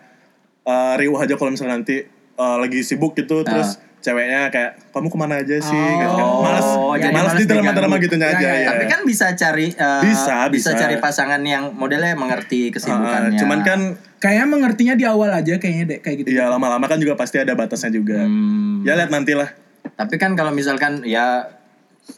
uh, 0.67 0.99
riuh 0.99 1.15
aja 1.15 1.39
kalau 1.39 1.55
misalnya 1.55 1.79
nanti 1.79 2.03
uh, 2.35 2.59
lagi 2.59 2.83
sibuk 2.83 3.15
gitu 3.15 3.47
terus 3.47 3.79
ceweknya 4.03 4.55
kayak 4.55 4.79
kamu 4.95 5.09
ke 5.11 5.19
mana 5.19 5.35
aja 5.43 5.57
sih 5.59 5.75
gitu 5.99 6.15
kan. 6.15 6.27
Oh, 6.27 6.43
malas 6.43 6.69
jadi 6.99 7.11
malas 7.11 7.33
malas 7.35 7.35
di 7.43 7.47
drama-drama 7.49 7.95
gitunya 7.99 8.27
aja 8.31 8.49
ya, 8.55 8.69
Tapi 8.71 8.85
kan 8.87 9.01
bisa 9.03 9.27
cari 9.35 9.67
eh, 9.75 10.03
Bisa, 10.07 10.47
bisa. 10.47 10.79
cari 10.79 10.97
pasangan 11.03 11.43
yang 11.43 11.75
modelnya 11.75 12.15
mengerti 12.15 12.71
Uh, 12.71 12.75
kesibukannya. 12.79 13.39
cuman 13.41 13.61
kan 13.67 13.81
Kayaknya 14.17 14.47
mengertinya 14.47 14.95
di 14.95 15.05
awal 15.05 15.29
aja 15.31 15.55
kayaknya 15.55 15.85
deh 15.87 15.99
kayak 16.01 16.17
gitu. 16.21 16.29
ya 16.33 16.49
lama-lama 16.49 16.85
kan 16.85 16.97
juga 16.97 17.15
pasti 17.15 17.37
ada 17.37 17.53
batasnya 17.53 17.91
juga 17.91 18.21
Hmm, 18.21 18.81
ya 18.81 18.95
lihat 18.95 19.09
nanti 19.09 19.33
lah 19.33 19.53
tapi 19.93 20.17
kan 20.17 20.33
kalau 20.33 20.51
misalkan 20.51 21.01
ya 21.03 21.47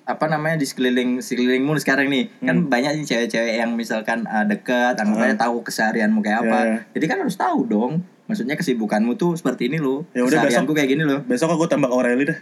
apa 0.04 0.24
namanya 0.26 0.56
di 0.56 0.64
sekeliling 0.64 1.18
sekelilingmu 1.18 1.74
sekarang 1.76 2.06
nih 2.06 2.30
kan 2.40 2.56
Hmm. 2.56 2.68
banyak 2.68 2.92
nih 2.94 3.06
cewek-cewek 3.06 3.54
yang 3.56 3.72
misalkan 3.72 4.24
eh, 4.24 4.44
dekat 4.46 4.94
anggapannya 4.94 5.34
tahu 5.34 5.60
keseharianmu 5.60 6.20
kayak 6.20 6.38
apa 6.40 6.56
Ya, 6.56 6.64
ya. 6.66 6.78
jadi 6.92 7.04
kan 7.08 7.18
harus 7.20 7.34
tahu 7.34 7.64
dong 7.64 7.92
maksudnya 8.24 8.54
kesibukanmu 8.54 9.14
tuh 9.14 9.34
seperti 9.34 9.66
ini 9.66 9.76
loh 9.76 10.06
Ya 10.12 10.22
udah, 10.22 10.38
besok. 10.40 10.70
kayak 10.70 10.88
gini 10.88 11.02
loh 11.02 11.20
besok 11.22 11.50
aku 11.50 11.66
tembak 11.66 11.88
Aureli 11.88 12.24
dah 12.26 12.38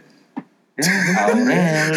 ya, 0.77 0.93
Aurel 1.23 1.91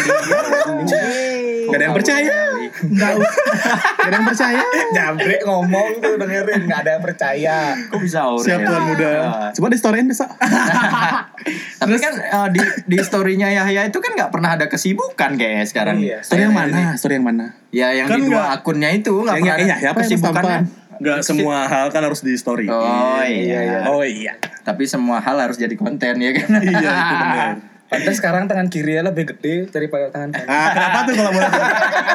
Gak 1.62 1.76
ada 1.76 1.84
yang 1.84 1.94
percaya. 1.94 2.49
Enggak 2.80 3.10
Gak 3.16 4.06
ada 4.06 4.14
yang 4.14 4.26
percaya. 4.26 4.62
Jabrik 4.90 5.40
ngomong 5.42 5.88
tuh 5.98 6.14
dengerin 6.16 6.60
nggak 6.64 6.80
ada 6.80 6.90
yang 6.94 7.02
percaya. 7.02 7.56
kok 7.76 7.98
bisa 7.98 8.18
Aurel 8.22 8.42
Siap, 8.42 8.58
Tuan 8.60 8.82
Muda. 8.86 9.10
Ah. 9.20 9.50
Coba 9.50 9.66
di 9.68 9.78
storyin 9.78 10.06
besok. 10.06 10.30
tapi 11.80 11.96
kan 11.96 12.12
eh, 12.14 12.48
di 12.50 12.60
di 12.86 12.96
storynya 13.00 13.48
Yahya 13.50 13.88
itu 13.88 13.98
kan 13.98 14.12
nggak 14.12 14.30
pernah 14.30 14.54
ada 14.54 14.66
kesibukan 14.66 15.34
kayak 15.34 15.64
sekarang 15.64 15.96
Iya. 15.98 16.20
Story 16.20 16.42
yang 16.42 16.54
mana? 16.54 16.94
Story 16.94 17.14
yang 17.16 17.26
mana? 17.26 17.46
ya 17.70 17.94
yang 17.94 18.06
Kan 18.06 18.18
di 18.18 18.28
dua 18.28 18.50
akunnya 18.52 18.90
itu 18.90 19.14
nggak 19.14 19.30
pernah 19.32 19.46
yang 19.46 19.56
ada 19.56 19.66
Yahya 19.70 19.88
apa 19.88 19.98
yang 19.98 20.10
kesibukannya 20.10 20.58
nggak 21.00 21.18
semua 21.22 21.64
hal 21.64 21.86
kan 21.88 22.02
harus 22.02 22.20
di 22.20 22.36
story 22.36 22.68
oh 22.68 22.84
iya 23.22 23.88
Oh 23.88 24.04
iya. 24.04 24.36
tapi 24.60 24.84
semua 24.84 25.16
hal 25.16 25.38
harus 25.38 25.56
jadi 25.56 25.72
konten 25.72 26.18
ya 26.18 26.30
kan 26.34 26.60
iya 26.60 26.92
itu 26.92 27.14
benar 27.16 27.50
Pantes 27.90 28.22
sekarang 28.22 28.46
tangan 28.46 28.70
kiri 28.70 29.02
lebih 29.02 29.34
gede 29.34 29.66
daripada 29.66 30.06
tangan 30.14 30.30
kanan. 30.30 30.46
ah 30.46 30.68
kenapa 30.70 30.98
tuh 31.10 31.14
kalau 31.18 31.30
boleh 31.34 31.50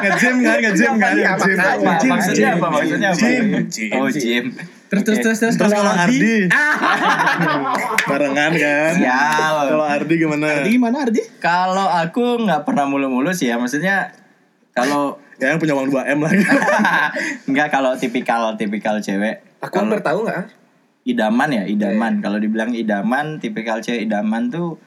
nge-gym 0.00 0.36
kan 0.40 0.56
nge-gym 0.64 0.94
kan 0.96 1.12
Iya, 1.12 1.30
nge-gym. 1.36 1.56
maksudnya 1.84 2.32
gym, 2.32 2.56
apa 2.56 2.68
maksudnya 2.72 3.08
apa? 3.12 3.20
gym, 3.20 3.44
oh 3.92 4.08
gym. 4.08 4.44
Terus 4.86 5.02
terus 5.04 5.18
terus 5.20 5.38
terus 5.42 5.54
terus 5.60 5.72
kalau 5.74 5.92
Ardi? 5.92 6.48
Ah. 6.48 6.74
barengan 8.08 8.52
kan? 8.56 8.92
Sial. 8.96 9.56
kalau 9.68 9.84
Ardi 9.84 10.14
gimana? 10.16 10.46
Ardi 10.64 10.70
gimana 10.72 10.96
Ardi? 11.04 11.20
kalau 11.36 11.86
aku 11.92 12.24
nggak 12.40 12.64
pernah 12.64 12.88
mulu-mulu 12.88 13.28
sih 13.36 13.52
ya 13.52 13.60
maksudnya 13.60 14.16
kalau 14.72 15.20
ya 15.42 15.52
yang 15.52 15.60
punya 15.60 15.76
uang 15.76 15.92
2 15.92 16.16
m 16.16 16.18
lah. 16.24 16.32
Nggak 17.52 17.68
kalau 17.68 17.92
tipikal 17.92 18.56
tipikal 18.56 18.96
cewek. 18.96 19.44
Aku 19.60 19.76
hampir 19.76 20.00
tahu 20.00 20.24
nggak? 20.24 20.48
idaman 21.04 21.48
ya 21.52 21.62
idaman. 21.68 22.18
Kalau 22.18 22.40
dibilang 22.40 22.72
idaman 22.72 23.36
tipikal 23.38 23.78
cewek 23.78 24.08
idaman 24.08 24.48
tuh 24.48 24.80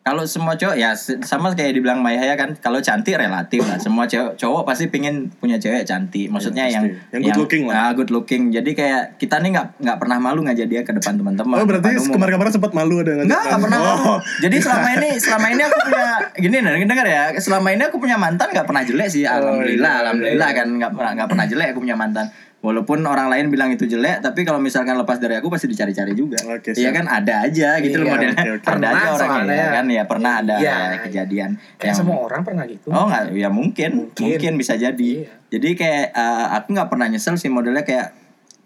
kalau 0.00 0.24
semua 0.24 0.56
cowok 0.56 0.76
ya 0.80 0.96
sama 0.96 1.52
kayak 1.52 1.76
dibilang 1.76 2.00
Maya 2.00 2.24
ya 2.24 2.32
kan 2.32 2.56
kalau 2.56 2.80
cantik 2.80 3.20
relatif 3.20 3.60
lah 3.68 3.76
semua 3.76 4.08
cowok 4.08 4.32
cowok 4.40 4.62
pasti 4.64 4.88
pingin 4.88 5.28
punya 5.36 5.60
cewek 5.60 5.84
cantik 5.84 6.32
maksudnya 6.32 6.68
Ya, 6.68 6.80
yang. 6.80 6.84
Yang 7.12 7.22
good 7.32 7.38
looking 7.44 7.64
lah. 7.68 7.74
ah, 7.76 7.90
good 7.92 8.10
looking 8.12 8.42
jadi 8.48 8.70
kayak 8.72 9.02
kita 9.20 9.40
nih 9.40 9.52
nggak 9.56 9.80
nggak 9.80 9.96
pernah 10.00 10.16
malu 10.20 10.40
ngajak 10.44 10.66
dia 10.68 10.80
ke 10.84 10.92
depan 10.92 11.20
teman-teman 11.20 11.56
oh 11.60 11.66
berarti 11.68 12.00
kemarin-kemarin 12.08 12.52
sempat 12.52 12.72
malu 12.72 13.00
ada 13.00 13.12
ngajak 13.16 13.28
Enggak, 13.30 13.42
enggak 13.46 13.60
pernah 13.62 13.78
oh. 13.78 13.86
malu. 13.86 14.14
Jadi 14.42 14.56
selama 14.58 14.88
ini 14.98 15.08
selama 15.20 15.46
ini 15.54 15.62
aku 15.62 15.78
punya 15.86 16.06
gini 16.34 16.56
nih, 16.58 16.88
dengar 16.88 17.06
ya. 17.06 17.22
Selama 17.38 17.68
ini 17.70 17.82
aku 17.86 17.96
punya 18.02 18.16
mantan 18.18 18.48
nggak 18.50 18.66
pernah 18.66 18.82
jelek 18.82 19.08
sih. 19.08 19.22
Alhamdulillah, 19.22 19.94
iya, 19.94 20.02
alhamdulillah 20.02 20.50
kan 20.50 20.66
nggak 20.66 20.92
pernah 20.96 21.12
nggak 21.14 21.28
pernah 21.30 21.46
jelek 21.46 21.68
aku 21.70 21.80
punya 21.86 21.96
mantan. 21.96 22.26
Walaupun 22.60 23.08
orang 23.08 23.32
lain 23.32 23.48
bilang 23.48 23.72
itu 23.72 23.88
jelek, 23.88 24.20
tapi 24.20 24.44
kalau 24.44 24.60
misalkan 24.60 24.92
lepas 24.92 25.16
dari 25.16 25.32
aku 25.32 25.48
pasti 25.48 25.64
dicari-cari 25.64 26.12
juga. 26.12 26.36
Oke, 26.44 26.76
Iya 26.76 26.92
kan 26.92 27.08
ada 27.08 27.48
aja 27.48 27.80
gitu 27.80 27.96
loh 27.96 28.04
Iya, 28.04 28.12
modelnya. 28.12 28.36
oke, 28.36 28.50
oke. 28.52 28.60
Ada 28.60 28.68
Pernah 28.68 28.90
aja 28.92 29.08
orang 29.08 29.30
ya 29.48 29.66
kan 29.72 29.84
ya 29.88 30.02
pernah 30.04 30.32
ada 30.38 30.54
Iya. 30.60 30.76
kejadian 31.00 31.50
Kayak 31.80 31.96
semua 31.96 32.20
orang 32.20 32.44
pernah 32.44 32.68
gitu. 32.68 32.92
Oh 32.92 33.08
nggak, 33.08 33.32
ya 33.32 33.48
mungkin, 33.48 33.90
mungkin, 34.04 34.24
Mungkin. 34.28 34.52
bisa 34.60 34.76
jadi. 34.76 35.12
Iya. 35.24 35.32
Jadi 35.48 35.68
kayak 35.72 36.06
eh, 36.12 36.46
aku 36.52 36.76
nggak 36.76 36.88
pernah 36.88 37.08
nyesel 37.08 37.40
sih 37.40 37.48
modelnya 37.48 37.80
kayak 37.80 38.12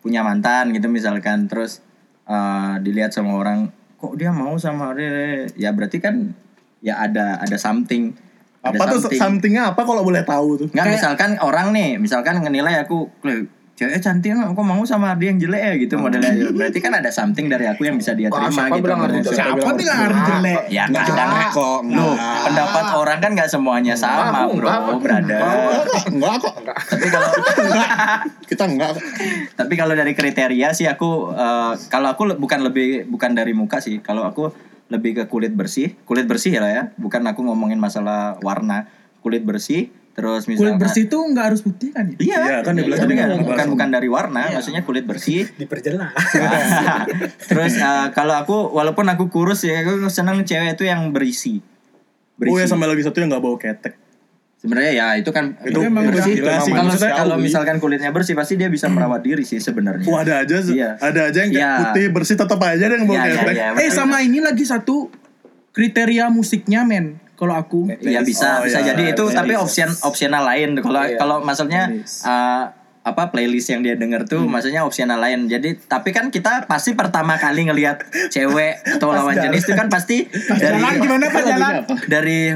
punya 0.02 0.26
mantan 0.26 0.74
gitu 0.74 0.90
misalkan, 0.90 1.46
terus 1.46 1.78
eh, 2.26 2.74
dilihat 2.82 3.14
sama 3.14 3.38
orang, 3.38 3.70
kok 3.94 4.18
dia 4.18 4.34
mau 4.34 4.58
sama 4.58 4.90
dia, 4.92 5.46
ya 5.54 5.70
berarti 5.70 6.02
kan 6.02 6.34
ya 6.82 6.98
ada 6.98 7.38
ada 7.38 7.54
something. 7.54 8.10
Ada 8.58 8.74
apa 8.74 8.84
tuh 8.90 9.12
somethingnya 9.12 9.70
apa 9.70 9.86
kalau 9.86 10.02
boleh 10.02 10.24
tahu 10.24 10.56
tuh 10.56 10.68
Nggak 10.74 10.86
misalkan 10.90 11.30
orang 11.38 11.70
nih, 11.70 12.00
misalkan 12.00 12.40
ngenilai 12.40 12.82
aku, 12.82 13.06
"Leh, 13.22 13.44
cewek 13.74 13.98
cantik 13.98 14.30
nggak, 14.38 14.54
kok 14.54 14.62
mau 14.62 14.82
sama 14.86 15.18
dia 15.18 15.34
yang 15.34 15.42
jelek 15.42 15.62
ya 15.62 15.72
gitu 15.82 15.94
modelnya. 15.98 16.30
Berarti 16.58 16.78
kan 16.78 16.94
ada 16.94 17.10
something 17.10 17.50
dari 17.50 17.66
aku 17.66 17.90
yang 17.90 17.98
bisa 17.98 18.14
dia 18.14 18.30
terima 18.30 18.54
siapa 18.54 18.78
gitu. 18.78 18.86
bilang 18.86 19.00
harus 19.02 19.16
jelek? 19.26 19.34
Siapa 19.34 19.68
bilang 19.74 19.98
harus 19.98 20.20
jelek? 20.30 20.62
Ya 20.70 20.84
Enggak 20.86 21.04
kadang 21.10 21.30
kok. 21.50 21.78
Enggak. 21.82 22.14
pendapat 22.46 22.86
orang 22.94 23.18
kan 23.18 23.30
nggak 23.34 23.50
semuanya 23.50 23.94
sama, 23.98 24.46
bro, 24.46 24.70
enggak. 24.70 24.98
brother. 25.02 25.40
Enggak 26.06 26.34
kok. 26.38 26.54
Tapi 26.70 27.06
kalau 27.10 27.30
Kita 28.54 28.64
enggak 28.70 28.90
tapi 29.54 29.74
kalau 29.74 29.94
dari 29.98 30.12
kriteria 30.14 30.70
sih 30.70 30.86
aku 30.86 31.34
eh, 31.34 31.72
kalau 31.90 32.14
aku 32.14 32.38
bukan 32.38 32.62
lebih 32.62 33.10
bukan 33.10 33.34
dari 33.34 33.58
muka 33.58 33.82
sih. 33.82 33.98
Kalau 33.98 34.22
aku 34.22 34.54
lebih 34.92 35.18
ke 35.18 35.24
kulit 35.26 35.50
bersih, 35.50 35.98
kulit 36.06 36.30
bersih 36.30 36.54
lah 36.62 36.70
ya. 36.70 36.82
Bukan 36.94 37.26
aku 37.26 37.42
ngomongin 37.42 37.82
masalah 37.82 38.38
warna, 38.44 38.86
kulit 39.24 39.42
bersih. 39.42 39.90
Terus 40.14 40.46
Kulit 40.46 40.54
misalnya 40.54 40.78
bersih 40.78 41.04
tuh 41.10 41.26
nggak 41.26 41.44
harus 41.44 41.60
putih 41.60 41.90
kan 41.90 42.06
ya? 42.06 42.16
Iya, 42.16 42.38
Iya, 42.38 42.58
kan 42.62 42.72
dia 42.72 42.86
bilang 42.86 43.02
tapi 43.02 43.10
tadi 43.10 43.18
kan 43.18 43.28
kan 43.28 43.40
bukan 43.42 43.66
bukan 43.74 43.88
dari 43.90 44.06
warna, 44.06 44.46
maksudnya 44.48 44.86
kulit 44.86 45.04
bersih. 45.04 45.50
Diperjelas. 45.60 46.14
Terus 47.50 47.74
eh, 47.74 48.06
kalau 48.10 48.34
aku 48.36 48.56
walaupun 48.70 49.10
aku 49.10 49.26
kurus 49.26 49.66
ya, 49.66 49.82
aku 49.82 50.06
senang 50.06 50.42
cewek 50.42 50.78
itu 50.78 50.86
yang 50.86 51.10
berisi. 51.10 51.58
oh 52.36 52.54
ya 52.54 52.66
sama 52.66 52.86
lagi 52.86 53.02
satu 53.02 53.18
yang 53.18 53.30
nggak 53.30 53.42
bau 53.42 53.54
ketek 53.54 53.94
Sebenarnya 54.58 54.92
ya 54.96 55.06
itu 55.14 55.28
kan 55.28 55.60
Itu 55.60 55.76
emang 55.82 56.08
bersih. 56.08 56.40
gila 56.40 56.56
sih, 56.58 56.72
Kalau 56.72 56.96
kalau 56.96 57.36
misalkan 57.36 57.76
kulitnya 57.76 58.08
bersih 58.10 58.32
pasti 58.32 58.56
dia 58.56 58.72
bisa 58.72 58.88
merawat 58.88 59.20
diri 59.20 59.44
sih 59.44 59.60
sebenarnya. 59.60 60.08
Wah 60.08 60.24
ada 60.24 60.40
aja, 60.40 60.56
Iya. 60.56 60.96
ada 60.96 61.20
aja 61.28 61.38
yang 61.44 61.52
kayak 61.52 61.60
Iya. 61.60 61.78
putih 61.84 62.04
bersih 62.08 62.34
tetap 62.34 62.56
aja 62.58 62.80
ada 62.80 62.96
yang 62.96 63.04
bau 63.04 63.12
Iya, 63.12 63.24
iya, 63.24 63.36
ketek. 63.36 63.54
iya. 63.54 63.68
Eh 63.76 63.90
sama 63.92 64.24
ini 64.24 64.40
lagi 64.40 64.64
satu 64.64 65.12
kriteria 65.70 66.32
musiknya 66.32 66.80
men. 66.82 67.20
Kalau 67.34 67.54
aku 67.54 67.90
Ya 68.00 68.22
bisa 68.22 68.58
Oh, 68.58 68.64
bisa 68.64 68.78
iya, 68.78 68.92
jadi 68.92 69.02
itu 69.10 69.24
playlist. 69.24 69.36
tapi 69.36 69.52
option 69.54 69.90
opsional 70.02 70.42
lain. 70.44 70.70
Kalau 70.76 71.02
Iya. 71.02 71.16
kalau 71.16 71.36
maksudnya 71.40 71.90
eh, 72.00 72.64
apa 73.04 73.28
playlist 73.28 73.68
yang 73.68 73.80
dia 73.80 73.94
denger 73.94 74.24
tuh 74.24 74.40
maksudnya 74.44 74.80
opsional 74.80 75.18
lain. 75.18 75.44
Jadi 75.44 75.76
tapi 75.78 76.08
kan 76.08 76.28
kita 76.28 76.64
pasti 76.64 76.92
pertama 76.92 77.36
kali 77.36 77.66
ngelihat 77.66 78.00
cewek 78.28 78.80
atau 78.96 79.10
lawan 79.10 79.36
jenis 79.36 79.62
itu 79.62 79.74
kan 79.74 79.88
pasti 79.88 80.24
dari 80.24 80.80
jalan 80.80 80.94
gimana 80.96 81.24
pas 81.28 81.44
jalan? 81.44 81.72
dari 82.06 82.54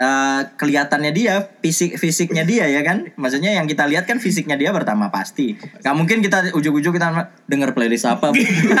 eh, 0.00 0.40
kelihatannya 0.50 1.12
dia 1.12 1.34
fisik 1.60 1.94
fisiknya 1.94 2.42
dia 2.42 2.64
ya 2.64 2.80
kan 2.80 3.12
maksudnya 3.14 3.52
yang 3.52 3.68
kita 3.68 3.84
lihat 3.84 4.04
kan 4.04 4.16
fisiknya 4.16 4.56
dia 4.56 4.72
pertama 4.72 5.08
pasti 5.08 5.54
nggak 5.54 5.94
mungkin 5.94 6.18
kita 6.18 6.50
ujuk-ujuk 6.50 6.96
kita 6.96 7.08
denger 7.44 7.70
playlist 7.70 8.08
apa 8.08 8.32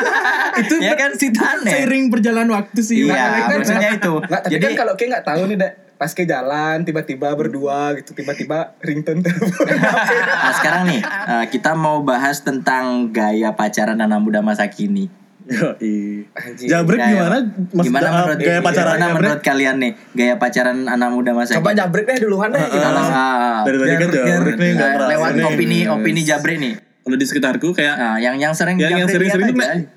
itu 0.60 0.74
ya 0.80 0.96
kan 0.96 1.12
sih 1.12 1.28
aneh 1.30 1.72
Seiring 1.72 2.08
berjalan 2.08 2.48
waktu 2.48 2.80
sih. 2.80 3.04
iya 3.04 3.46
kan- 3.46 3.54
maksudnya 3.54 3.90
itu 3.98 4.12
Nggak, 4.18 4.40
tapi 4.40 4.52
jadi 4.52 4.64
kan 4.64 4.72
kalau 4.74 4.92
kayak 4.94 5.08
nggak 5.10 5.26
tahu 5.26 5.42
nih, 5.46 5.56
Dek. 5.56 5.72
Pas 5.94 6.08
ke 6.08 6.24
jalan, 6.24 6.80
tiba-tiba 6.80 7.28
berdua 7.34 7.92
gitu, 7.92 8.16
tiba-tiba 8.16 8.72
ringtone 8.80 9.20
telepon. 9.20 9.68
Nah 10.40 10.52
sekarang 10.56 10.82
nih 10.88 11.00
eh, 11.04 11.44
kita 11.48 11.76
mau 11.76 12.00
bahas 12.00 12.40
tentang 12.40 13.10
gaya 13.10 13.52
pacaran 13.52 14.00
anak 14.00 14.16
muda 14.18 14.40
masa 14.40 14.64
kini. 14.66 15.12
Yoi. 15.42 16.28
Jabrek 16.60 16.96
Gaya- 16.96 17.10
gimana? 17.12 17.36
Mas, 17.70 17.84
gimana 17.84 18.06
uh, 18.06 18.12
menurut 18.20 18.38
gaya 18.38 18.60
pacaran 18.60 18.92
gimana 18.92 19.00
Jabrek? 19.02 19.20
menurut 19.20 19.42
kalian 19.42 19.76
nih 19.78 19.92
gaya 20.12 20.34
pacaran 20.36 20.78
anak 20.84 21.08
muda 21.08 21.30
masa 21.32 21.52
Coba 21.56 21.70
kini? 21.70 21.80
jabrek 21.80 22.04
deh 22.04 22.18
duluan 22.18 22.48
deh. 22.50 22.60
Kalau, 22.60 22.70
gimana? 22.70 23.00
ah, 23.02 23.60
Dari 23.62 23.76
tadi 23.76 23.90
kan 23.96 24.08
Jabrek 24.10 24.56
nih 24.56 24.70
nggak 24.72 24.84
eh, 24.84 24.94
pernah. 24.94 25.08
lewat 25.08 25.30
ini. 25.32 25.42
opini 25.44 25.78
opini 25.86 26.20
Jabri 26.22 26.54
nih. 26.56 26.74
Kalau 27.00 27.16
di 27.16 27.24
sekitarku 27.24 27.68
kayak 27.72 27.94
Nah, 27.96 28.16
yang 28.16 28.36
yang 28.36 28.52
sering 28.52 28.76
yang 28.76 28.92
yang 28.94 29.08
tuh 29.08 29.16
aja. 29.16 29.40
kayak 29.40 29.88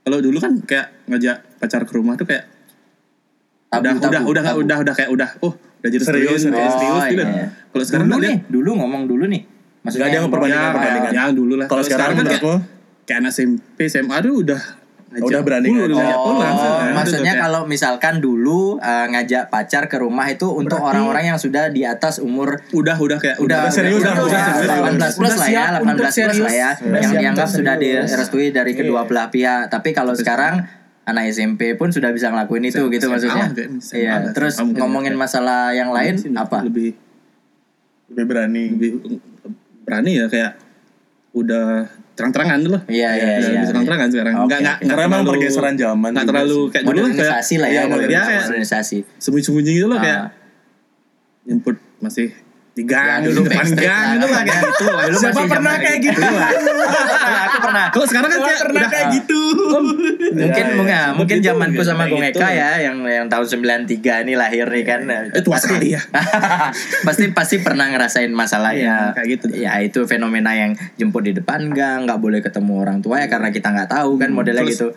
kalau 0.00 0.18
dulu 0.18 0.38
kan 0.38 0.52
kayak 0.62 0.86
ngajak 1.06 1.36
pacar 1.58 1.82
ke 1.82 1.92
rumah 1.92 2.14
tuh 2.14 2.24
kayak 2.24 2.46
Tabu, 3.68 3.86
udah 3.86 3.94
tabu, 3.94 4.00
udah 4.00 4.22
udah 4.24 4.42
tabu. 4.44 4.58
udah 4.60 4.76
udah 4.80 4.94
kayak 4.94 5.10
udah 5.10 5.28
oh 5.40 5.52
udah 5.52 5.88
jadi 5.88 6.02
Serius, 6.02 6.40
serius 6.40 6.40
serius. 6.44 6.72
serius, 6.72 6.90
Oh, 6.92 7.06
gitu. 7.06 7.22
iya. 7.22 7.46
Kalau 7.68 7.84
sekarang 7.84 8.06
dulu 8.08 8.16
kan 8.16 8.26
nih, 8.26 8.38
dulu 8.48 8.70
ngomong 8.74 9.02
dulu 9.06 9.24
nih. 9.26 9.42
Maksudnya 9.80 10.00
Nggak 10.02 10.10
ada 10.10 10.16
yang 10.16 10.26
perbandingan 10.28 10.60
ya, 10.60 10.72
perbandingan. 10.72 11.12
yang 11.14 11.32
dulu 11.32 11.54
lah. 11.54 11.66
Kalau 11.66 11.82
sekarang 11.82 12.14
kan 12.14 12.26
kayak, 13.10 13.20
anak 13.20 13.32
SMP 13.32 13.78
SMA 13.84 14.16
tuh 14.20 14.34
udah 14.40 14.62
ngajak 15.10 15.26
Udah 15.26 15.40
berani 15.42 15.66
pulang, 15.66 15.82
ngajak. 15.82 15.98
ngajak 15.98 16.18
pulang. 16.22 16.54
Oh, 16.54 16.70
Nah, 16.70 16.92
maksudnya 16.94 17.32
kayak- 17.32 17.42
kalau 17.42 17.60
misalkan 17.66 18.14
dulu 18.18 18.60
eh, 18.78 19.06
ngajak 19.08 19.44
pacar 19.48 19.82
ke 19.84 19.96
rumah 19.96 20.22
itu 20.24 20.46
untuk 20.46 20.78
orang-orang 20.78 21.24
yang 21.26 21.36
sudah 21.36 21.66
di 21.66 21.82
atas 21.82 22.18
umur 22.18 22.62
udah 22.70 22.94
udah 22.94 23.18
kayak 23.18 23.36
udah 23.36 23.66
Udah 23.66 23.74
serius, 23.74 23.98
udah, 23.98 24.14
udah 24.14 24.24
udah, 24.24 24.44
serius. 24.54 24.70
18 24.70 25.10
plus 25.10 25.26
Udah 25.26 25.34
lah 25.36 25.48
ya, 25.48 25.50
siap 25.50 25.66
18 25.66 25.82
untuk 25.82 25.98
plus 25.98 26.06
lah 26.06 26.14
serius. 26.14 26.38
ya, 26.54 26.70
Udah 26.78 26.86
yang 26.96 27.10
siap 27.10 27.20
dianggap 27.20 27.42
untuk 27.44 27.58
sudah 27.58 27.74
serius. 27.76 28.06
direstui 28.06 28.46
dari 28.50 28.72
kedua 28.72 29.00
belah 29.04 29.28
pihak. 29.28 29.62
Tapi 29.68 29.88
kalau 29.90 30.14
sekarang 30.14 30.54
anak 31.02 31.24
SMP 31.28 31.74
pun 31.74 31.90
sudah 31.90 32.14
bisa 32.14 32.30
ngelakuin 32.30 32.62
itu 32.64 32.78
SMA 32.78 32.94
gitu 32.94 33.06
maksudnya. 33.08 33.46
Iya, 33.90 34.14
terus 34.30 34.54
ngomongin 34.62 35.14
masalah 35.14 35.74
yang 35.74 35.90
lain 35.90 36.22
apa? 36.36 36.62
lebih 36.62 36.94
Lebih 38.08 38.24
berani. 38.24 38.64
lebih 38.70 38.90
berani 39.82 40.12
ya 40.16 40.26
kayak 40.26 40.54
udah 41.32 41.86
terang-terangan 42.20 42.58
dulu 42.60 42.72
lah. 42.72 42.82
Iya, 42.86 43.08
iya, 43.10 43.26
Udah 43.32 43.50
iya. 43.50 43.62
terang-terangan 43.64 44.08
sekarang. 44.08 44.34
Enggak 44.38 44.58
enggak 44.60 44.76
Karena 44.84 45.04
emang 45.06 45.22
pergeseran 45.24 45.74
zaman 45.74 46.10
Enggak 46.12 46.26
terlalu 46.28 46.58
kayak 46.68 46.84
dulu 46.84 46.98
Modernisasi 47.00 47.54
lah 47.56 47.68
ya, 47.68 47.74
iya, 47.74 47.82
modernisasi. 47.88 48.98
sembunyi-sembunyi 49.16 49.70
gitu 49.72 49.86
loh 49.88 49.96
Ah. 49.96 50.02
kayak 50.02 50.22
jemput 51.42 51.76
masih 51.98 52.28
di 52.70 52.82
Ya, 52.82 53.18
gang, 53.18 53.20
dulu 53.26 53.42
di 53.42 53.46
depan 53.50 53.66
gang 53.74 53.90
lah, 53.90 54.14
gitu 54.14 54.26
lah 54.26 54.40
kayak 54.40 54.46
kan. 54.46 54.62
gitu. 54.62 54.84
Dulu 54.86 55.18
Siapa 55.18 55.34
masih 55.34 55.50
pernah 55.50 55.74
kayak 55.76 55.98
gitu? 56.00 56.20
aku 57.40 57.58
pernah. 57.60 57.84
Kalau 57.90 58.06
sekarang 58.06 58.28
kan 58.30 58.38
kayak 58.40 58.60
pernah 58.62 58.78
udah 58.80 58.88
kayak 58.88 59.06
gitu. 59.12 59.40
Mungkin 60.30 60.38
Ya, 60.40 60.70
ya. 60.70 60.76
mungkin, 60.78 60.96
mungkin 61.18 61.36
Begitu, 61.40 61.48
zamanku 61.50 61.82
sama 61.82 61.98
kayak 62.00 62.10
Gong 62.10 62.22
gitu. 62.24 62.38
Eka 62.38 62.48
ya 62.50 62.70
yang 62.80 62.96
yang 63.02 63.26
tahun 63.26 63.46
93 63.84 64.22
ini 64.22 64.32
lahir 64.34 64.66
nih 64.66 64.84
kan. 64.86 65.00
Eh, 65.10 65.42
tua 65.42 65.58
sekali 65.58 65.92
ya. 65.92 66.00
pasti 67.06 67.24
pasti 67.34 67.56
pernah 67.58 67.90
ngerasain 67.90 68.30
masalahnya. 68.30 69.10
Iya, 69.10 69.14
kayak 69.14 69.26
gitu. 69.28 69.44
Ya 69.52 69.72
itu 69.80 70.00
fenomena 70.06 70.54
yang 70.54 70.70
jemput 70.94 71.26
di 71.26 71.32
depan 71.32 71.70
gang, 71.70 72.06
nggak 72.06 72.18
boleh 72.18 72.40
ketemu 72.40 72.72
orang 72.78 72.98
tua 73.00 73.18
ya 73.18 73.26
karena 73.26 73.50
kita 73.50 73.68
nggak 73.68 73.90
tahu 73.90 74.14
kan 74.14 74.30
modelnya 74.30 74.62
Terus, 74.62 74.78
gitu. 74.78 74.88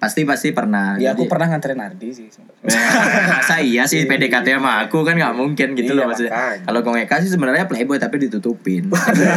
Pasti 0.00 0.24
pasti 0.24 0.50
pernah. 0.50 0.96
Ya 0.96 1.12
aku 1.12 1.28
pernah 1.28 1.52
nganterin 1.52 1.78
Ardi 1.78 2.08
sih. 2.10 2.26
Masa 3.30 3.60
iya 3.60 3.84
sih 3.84 4.04
PDKT 4.04 4.56
sama 4.56 4.84
aku 4.84 5.00
kan 5.00 5.16
nggak 5.16 5.32
mungkin 5.32 5.72
gitu 5.72 5.92
Iya, 5.92 5.98
loh 6.00 6.04
maksudnya. 6.08 6.32
Kalau 6.60 6.80
Gong 6.80 6.98
Eka 6.98 7.19
sih 7.20 7.30
sebenarnya 7.30 7.64
playboy 7.64 7.96
tapi 7.96 8.16
ditutupin. 8.20 8.88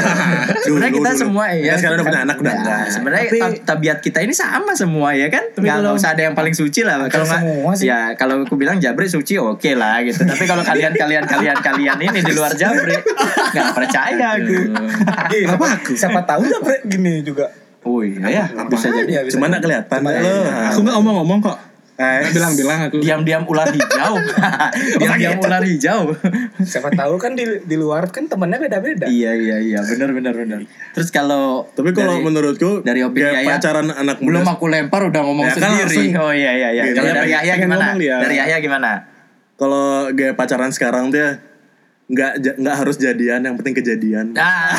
sebenarnya 0.66 0.94
kita 0.94 1.10
dulu. 1.10 1.22
semua 1.22 1.46
ya. 1.50 1.74
Kan 1.74 1.78
sekarang 1.78 1.96
udah 1.96 2.06
punya 2.06 2.22
anak, 2.24 2.38
udah 2.38 2.50
Ya, 2.50 2.58
enggak. 2.58 2.84
Sebenarnya 2.90 3.26
Tapi- 3.26 3.40
tab- 3.40 3.62
tabiat 3.66 3.98
kita 4.00 4.20
ini 4.20 4.34
sama 4.34 4.72
semua 4.74 5.10
ya 5.12 5.28
kan. 5.28 5.44
Nggak 5.54 5.76
nggak 5.80 5.94
usah 5.94 6.10
ada 6.12 6.22
yang 6.24 6.34
paling 6.34 6.52
suci 6.52 6.82
lah. 6.82 7.02
Kalau 7.08 7.26
nggak 7.26 7.42
ya 7.80 8.00
kalau 8.14 8.36
aku 8.42 8.56
bilang 8.56 8.78
Jabri 8.78 9.06
suci 9.06 9.36
oke 9.36 9.72
lah 9.74 10.02
gitu. 10.02 10.22
Tapi 10.22 10.44
kalau 10.44 10.62
kalian 10.62 10.94
kalian 10.94 11.24
kalian 11.24 11.58
kalian 11.58 11.98
ini 12.00 12.20
di 12.20 12.32
luar 12.32 12.54
Jabri 12.54 12.96
nggak 13.50 13.68
percaya 13.74 14.38
aku. 14.38 14.56
Kenapa 15.30 15.66
aku? 15.76 15.92
Siapa 15.94 16.22
tahu 16.24 16.44
bre 16.60 16.82
gini 16.84 17.22
juga. 17.22 17.50
Oh 17.84 18.00
iya 18.00 18.24
ya 18.30 18.46
bisa 18.66 18.88
jadi. 18.88 19.12
Ya, 19.12 19.22
bisa 19.22 19.36
Cuma 19.36 19.46
jadi. 19.46 19.52
nggak 19.52 19.64
kelihatan 19.64 19.98
Cuma 20.00 20.12
lo. 20.14 20.36
Aku 20.70 20.80
nggak 20.82 20.96
ngomong-ngomong 20.96 21.40
kok. 21.42 21.58
Eh, 21.94 22.26
Bilang-bilang 22.28 22.90
aku. 22.90 22.98
Diam-diam 23.00 23.46
ular 23.46 23.70
hijau. 23.70 24.14
Diam-diam 25.00 25.38
ular 25.40 25.62
hijau. 25.62 26.10
Siapa 26.60 26.90
tahu 26.90 27.16
kan 27.16 27.38
di 27.38 27.46
di 27.62 27.76
luar 27.76 28.10
kan 28.10 28.26
temennya 28.26 28.58
beda-beda. 28.58 29.06
Iya 29.06 29.32
iya 29.32 29.58
iya 29.60 29.80
benar 29.80 30.10
benar 30.10 30.34
benar. 30.34 30.66
Terus 30.92 31.10
kalau 31.10 31.70
Tapi 31.70 31.94
kalau 31.94 32.18
dari- 32.18 32.26
menurutku 32.26 32.82
dari 32.82 33.06
opini 33.06 33.24
kayak 33.24 33.36
Yaya, 33.40 33.50
pacaran 33.54 33.88
anak 33.90 34.18
belum 34.18 34.42
muda 34.42 34.54
aku 34.54 34.66
lempar 34.68 35.02
udah 35.06 35.22
ngomong 35.22 35.46
Ya, 35.46 35.54
kan 35.54 35.62
sendiri. 35.70 35.86
langsung. 35.86 36.18
oh 36.20 36.34
iya 36.34 36.52
iya 36.52 36.70
iya. 36.72 36.84
Gitu. 36.84 36.98
Kalau 36.98 37.14
dari 37.14 37.30
Yahya 37.30 37.54
gimana? 37.56 37.86
Dari 37.94 38.36
Yahya 38.36 38.58
gimana? 38.60 38.92
kalau 39.54 40.10
gaya 40.10 40.34
pacaran 40.34 40.74
sekarang 40.74 41.08
tuh 41.08 41.22
ya 41.22 41.32
nggak 42.14 42.32
nggak 42.56 42.76
harus 42.76 42.96
jadian 42.96 43.42
yang 43.42 43.56
penting 43.56 43.74
kejadian 43.76 44.32
Ah. 44.36 44.70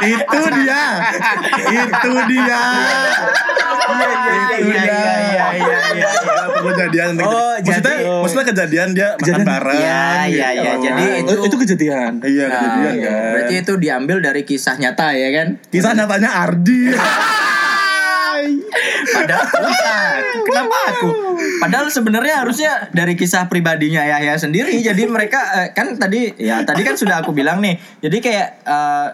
itu 0.06 0.40
dia 0.54 0.82
itu 1.68 2.12
dia 2.28 2.60
Iya 3.84 4.10
iya 4.56 4.80
iya 4.80 5.14
iya 5.20 5.46
iya 5.52 5.78
iya. 5.92 6.08
Nggak 6.16 6.48
perlu 6.54 6.72
jadian 6.74 7.08
Oh, 7.16 7.52
kejadian. 7.58 7.60
maksudnya 7.60 7.92
jadi- 7.92 8.06
maksudnya 8.16 8.46
kejadian 8.46 8.88
dia 8.90 9.08
makan 9.12 9.42
bareng 9.44 9.76
Iya 9.76 10.04
iya 10.24 10.48
iya. 10.52 10.72
gitu. 10.72 10.84
Jadi 10.84 11.04
Oh, 11.04 11.20
itu 11.20 11.32
itu 11.44 11.56
kejadian. 11.58 12.12
iya 12.22 12.44
Nah, 12.44 12.54
kejadian 12.54 12.94
iya. 12.94 13.04
kan 13.04 13.32
Berarti 13.34 13.54
itu 13.58 13.72
diambil 13.76 14.18
dari 14.20 14.42
kisah 14.42 14.76
nyata 14.76 15.06
ya 15.12 15.28
kan? 15.32 15.48
kisah 15.68 15.92
nyatanya 15.92 16.30
Ardi 16.40 16.80
Padahal. 19.14 20.16
Kenapa 20.44 20.76
aku? 20.90 21.08
Padahal 21.62 21.86
sebenarnya 21.88 22.34
harusnya 22.44 22.72
dari 22.90 23.14
kisah 23.14 23.46
pribadinya 23.46 24.02
Yahya 24.04 24.36
sendiri. 24.36 24.76
Jadi 24.82 25.06
mereka 25.06 25.40
eh, 25.62 25.68
kan 25.72 25.94
tadi 25.96 26.34
ya 26.36 26.62
tadi 26.66 26.82
kan 26.82 26.98
sudah 26.98 27.22
aku 27.22 27.32
bilang 27.32 27.62
nih. 27.62 27.78
Jadi 28.02 28.16
kayak 28.20 28.48
eh, 28.66 29.08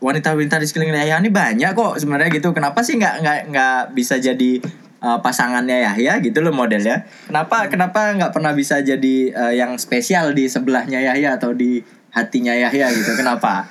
wanita-wanita 0.00 0.60
di 0.60 0.66
sekeliling 0.68 0.94
Yahya 0.94 1.18
ini 1.24 1.30
banyak 1.32 1.70
kok 1.72 1.98
sebenarnya 1.98 2.28
gitu. 2.30 2.52
Kenapa 2.52 2.84
sih 2.84 3.00
nggak 3.00 3.14
nggak 3.24 3.38
nggak 3.52 3.80
bisa 3.96 4.20
jadi 4.20 4.60
eh, 5.02 5.18
pasangannya 5.20 5.86
Yahya 5.88 6.20
gitu 6.20 6.38
loh 6.44 6.52
modelnya? 6.52 7.08
Kenapa 7.26 7.66
kenapa 7.72 8.14
nggak 8.14 8.32
pernah 8.32 8.52
bisa 8.52 8.80
jadi 8.84 9.16
eh, 9.32 9.52
yang 9.56 9.80
spesial 9.80 10.36
di 10.36 10.46
sebelahnya 10.46 11.00
Yahya 11.00 11.40
atau 11.40 11.56
di 11.56 11.80
hatinya 12.12 12.52
Yahya 12.52 12.92
gitu? 12.92 13.16
Kenapa? 13.16 13.66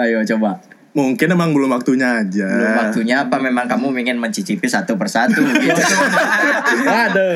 Ayo 0.00 0.24
coba. 0.24 0.69
Mungkin 0.90 1.28
emang 1.28 1.50
belum 1.50 1.70
waktunya 1.70 2.18
aja 2.18 2.50
Belum 2.50 2.74
waktunya 2.76 3.16
apa 3.20 3.38
memang 3.38 3.64
kamu 3.64 3.94
ingin 3.96 4.16
mencicipi 4.16 4.66
satu 4.66 4.94
persatu 4.94 5.38
gitu. 5.38 5.70
Waduh. 6.84 7.34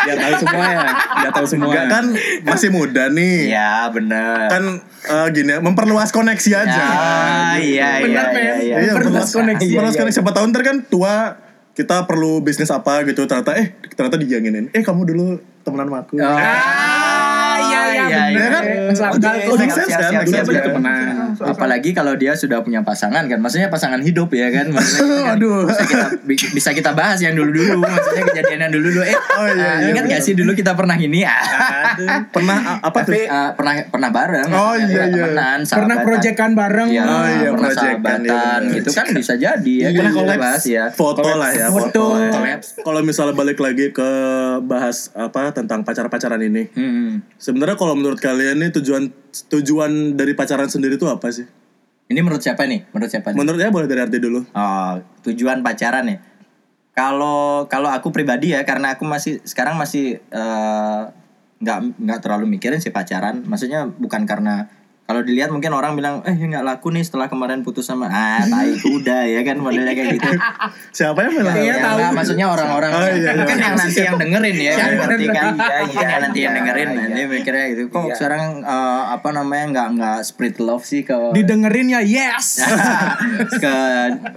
Dia 0.00 0.14
tahu 0.16 0.34
semua 0.38 0.64
ya. 0.66 0.88
Dia 1.18 1.30
tahu 1.30 1.46
semua. 1.46 1.68
Enggak 1.68 1.86
kan 1.90 2.04
masih 2.44 2.68
muda 2.70 3.08
nih 3.08 3.50
Iya 3.50 3.88
bener. 3.90 4.48
kan 4.48 4.62
eh, 5.04 5.26
gini 5.30 5.52
memperluas 5.58 6.08
koneksi 6.10 6.50
aja 6.58 6.80
Ah, 6.80 7.54
iya 7.54 8.00
iya 8.00 8.02
Bener, 8.02 8.24
iya 8.26 8.32
men. 8.32 8.56
iya. 8.58 8.76
Iya, 8.80 8.92
Memperluas 8.94 9.28
koneksi. 9.30 9.66
Memperluas 9.66 9.94
Iya, 9.94 10.00
koneksi. 10.00 10.16
Siapa 10.16 10.32
tahun 10.32 10.48
ntar 10.50 10.62
kan 10.62 10.76
tua 10.82 11.14
kita 11.70 12.04
perlu 12.04 12.40
bisnis 12.40 12.68
apa 12.68 13.04
gitu 13.04 13.24
ternyata 13.24 13.54
eh 13.54 13.68
ternyata 13.90 14.16
dijanginin 14.16 14.68
eh 14.70 14.82
kamu 14.82 15.06
dulu 15.06 15.24
temenan 15.60 15.86
sama 15.86 15.98
aku 16.02 16.14
Oh. 16.14 16.24
Ah, 16.26 17.19
iya, 17.92 18.22
iya, 18.28 18.46
akal 18.90 19.34
tuh. 19.40 19.50
Oh, 19.50 19.56
sense 19.58 19.88
kan? 19.88 20.10
kan? 20.12 20.24
Pernah. 20.70 20.98
Apalagi 21.40 21.90
kalau 21.90 22.14
dia 22.14 22.32
sudah 22.32 22.60
punya 22.60 22.80
pasangan 22.80 23.24
kan, 23.24 23.38
maksudnya 23.38 23.68
pasangan 23.68 23.98
hidup 23.98 24.28
ya 24.30 24.50
kan, 24.50 24.68
maksudnya 24.68 25.06
kan 25.26 25.36
Aduh. 25.36 25.64
bisa 25.66 25.84
kita 25.84 26.06
bi- 26.20 26.50
bisa 26.52 26.70
kita 26.70 26.90
bahas 26.92 27.18
yang 27.18 27.32
dulu 27.32 27.50
dulu, 27.50 27.80
maksudnya 27.80 28.22
kejadian 28.26 28.60
yang 28.60 28.72
dulu 28.72 28.88
dulu. 28.90 29.02
Eh, 29.02 29.18
Oh, 29.30 29.46
iya, 29.46 29.62
ah, 29.62 29.76
iya, 29.78 29.88
ingat 29.90 30.04
gak 30.06 30.22
sih 30.22 30.34
dulu 30.34 30.52
kita 30.52 30.74
pernah 30.74 30.94
ini? 30.94 31.22
Ah, 31.22 31.94
pernah 32.28 32.58
a- 32.58 32.80
apa 32.82 32.98
tuh 33.02 33.14
ah, 33.24 33.50
pernah 33.52 33.72
pernah 33.86 34.10
bareng, 34.10 34.48
Oh, 34.48 34.74
iya, 34.74 34.86
pernah 34.86 35.06
iya. 35.06 35.22
temenan, 35.24 35.58
Pernah 35.64 35.96
proyekan 36.02 36.50
bareng. 36.52 36.88
Iya, 36.90 37.02
Oh, 37.02 37.24
iya, 37.26 37.48
pernah 37.50 37.70
sahabatan 37.72 38.60
iya, 38.60 38.74
gitu 38.74 38.90
kan 38.92 39.06
bisa 39.10 39.32
jadi 39.34 39.74
ya. 39.80 39.88
Iya, 39.90 40.00
kan 40.12 40.36
bahas 40.36 40.64
ya. 40.66 40.84
foto 40.90 41.22
lah 41.24 41.50
ya 41.50 41.66
foto, 41.70 42.04
kalau 42.80 43.00
misalnya 43.00 43.32
balik 43.32 43.56
lagi 43.56 43.90
ke 43.90 44.10
bahas 44.60 45.08
apa 45.14 45.50
tentang 45.50 45.80
pacar-pacaran 45.80 46.40
ini 46.42 46.68
Hmm. 46.70 47.24
sebenarnya 47.36 47.79
kalau 47.80 47.96
menurut 47.96 48.20
kalian 48.20 48.60
nih 48.60 48.70
tujuan 48.76 49.08
tujuan 49.48 50.20
dari 50.20 50.36
pacaran 50.36 50.68
sendiri 50.68 51.00
itu 51.00 51.08
apa 51.08 51.32
sih 51.32 51.48
Ini 52.10 52.20
menurut 52.20 52.42
siapa 52.42 52.66
nih? 52.66 52.90
Menurut 52.92 53.08
siapa 53.08 53.30
nih? 53.32 53.36
menurutnya 53.38 53.70
boleh 53.70 53.86
dari 53.88 54.02
arti 54.04 54.18
dulu 54.20 54.42
Oh, 54.52 54.92
tujuan 55.24 55.64
pacaran 55.64 56.04
ya. 56.10 56.18
Kalau 56.90 57.70
kalau 57.70 57.86
aku 57.88 58.10
pribadi 58.10 58.50
ya, 58.50 58.66
karena 58.66 58.98
aku 58.98 59.06
masih 59.06 59.38
sekarang 59.46 59.78
masih 59.78 60.18
eh, 60.18 61.02
nggak 61.62 61.78
nggak 62.02 62.18
terlalu 62.20 62.50
mikirin 62.50 62.82
sih 62.82 62.90
pacaran. 62.90 63.46
Maksudnya 63.46 63.86
bukan 63.86 64.26
karena 64.26 64.66
kalau 65.10 65.26
dilihat 65.26 65.50
mungkin 65.50 65.74
orang 65.74 65.98
bilang 65.98 66.22
eh 66.22 66.30
nggak 66.30 66.62
laku 66.62 66.94
nih 66.94 67.02
setelah 67.02 67.26
kemarin 67.26 67.66
putus 67.66 67.82
sama 67.82 68.06
ah 68.06 68.38
tai 68.40 68.78
kuda 68.78 69.26
ya 69.26 69.42
kan 69.42 69.58
modelnya 69.58 69.90
kayak 69.90 70.14
gitu. 70.14 70.30
siapa 71.02 71.26
yang 71.26 71.34
bilang 71.34 71.58
Iya, 71.58 71.66
Ya, 71.66 71.74
tahu. 71.82 71.98
nggak, 71.98 72.10
maksudnya 72.14 72.46
orang-orang 72.46 72.90
Oh, 72.94 73.02
iya, 73.02 73.14
iya. 73.18 73.30
mungkin 73.34 73.56
yang 73.58 73.74
nanti 73.74 73.98
yang 73.98 74.16
dengerin 74.16 74.56
ya 74.56 74.72
berarti 74.94 75.24
yang 75.26 75.34
kan 75.34 75.44
Iya, 75.50 75.78
mungkin 75.82 75.98
iya, 75.98 76.06
yang 76.06 76.22
nanti 76.22 76.38
yang 76.38 76.52
iya, 76.54 76.58
dengerin 76.62 76.86
iya. 76.86 77.00
nanti 77.02 77.20
mikirnya 77.26 77.64
gitu 77.74 77.82
kok 77.90 78.06
Iya. 78.06 78.14
sekarang 78.14 78.42
eh, 78.62 79.02
apa 79.10 79.28
namanya 79.34 79.64
nggak 79.74 79.88
nggak 79.98 80.18
split 80.22 80.56
love 80.62 80.86
sih 80.86 81.02
ke 81.02 81.34
Didengerin 81.34 81.90
ya 81.90 82.00
yes. 82.06 82.62
ke 83.62 83.74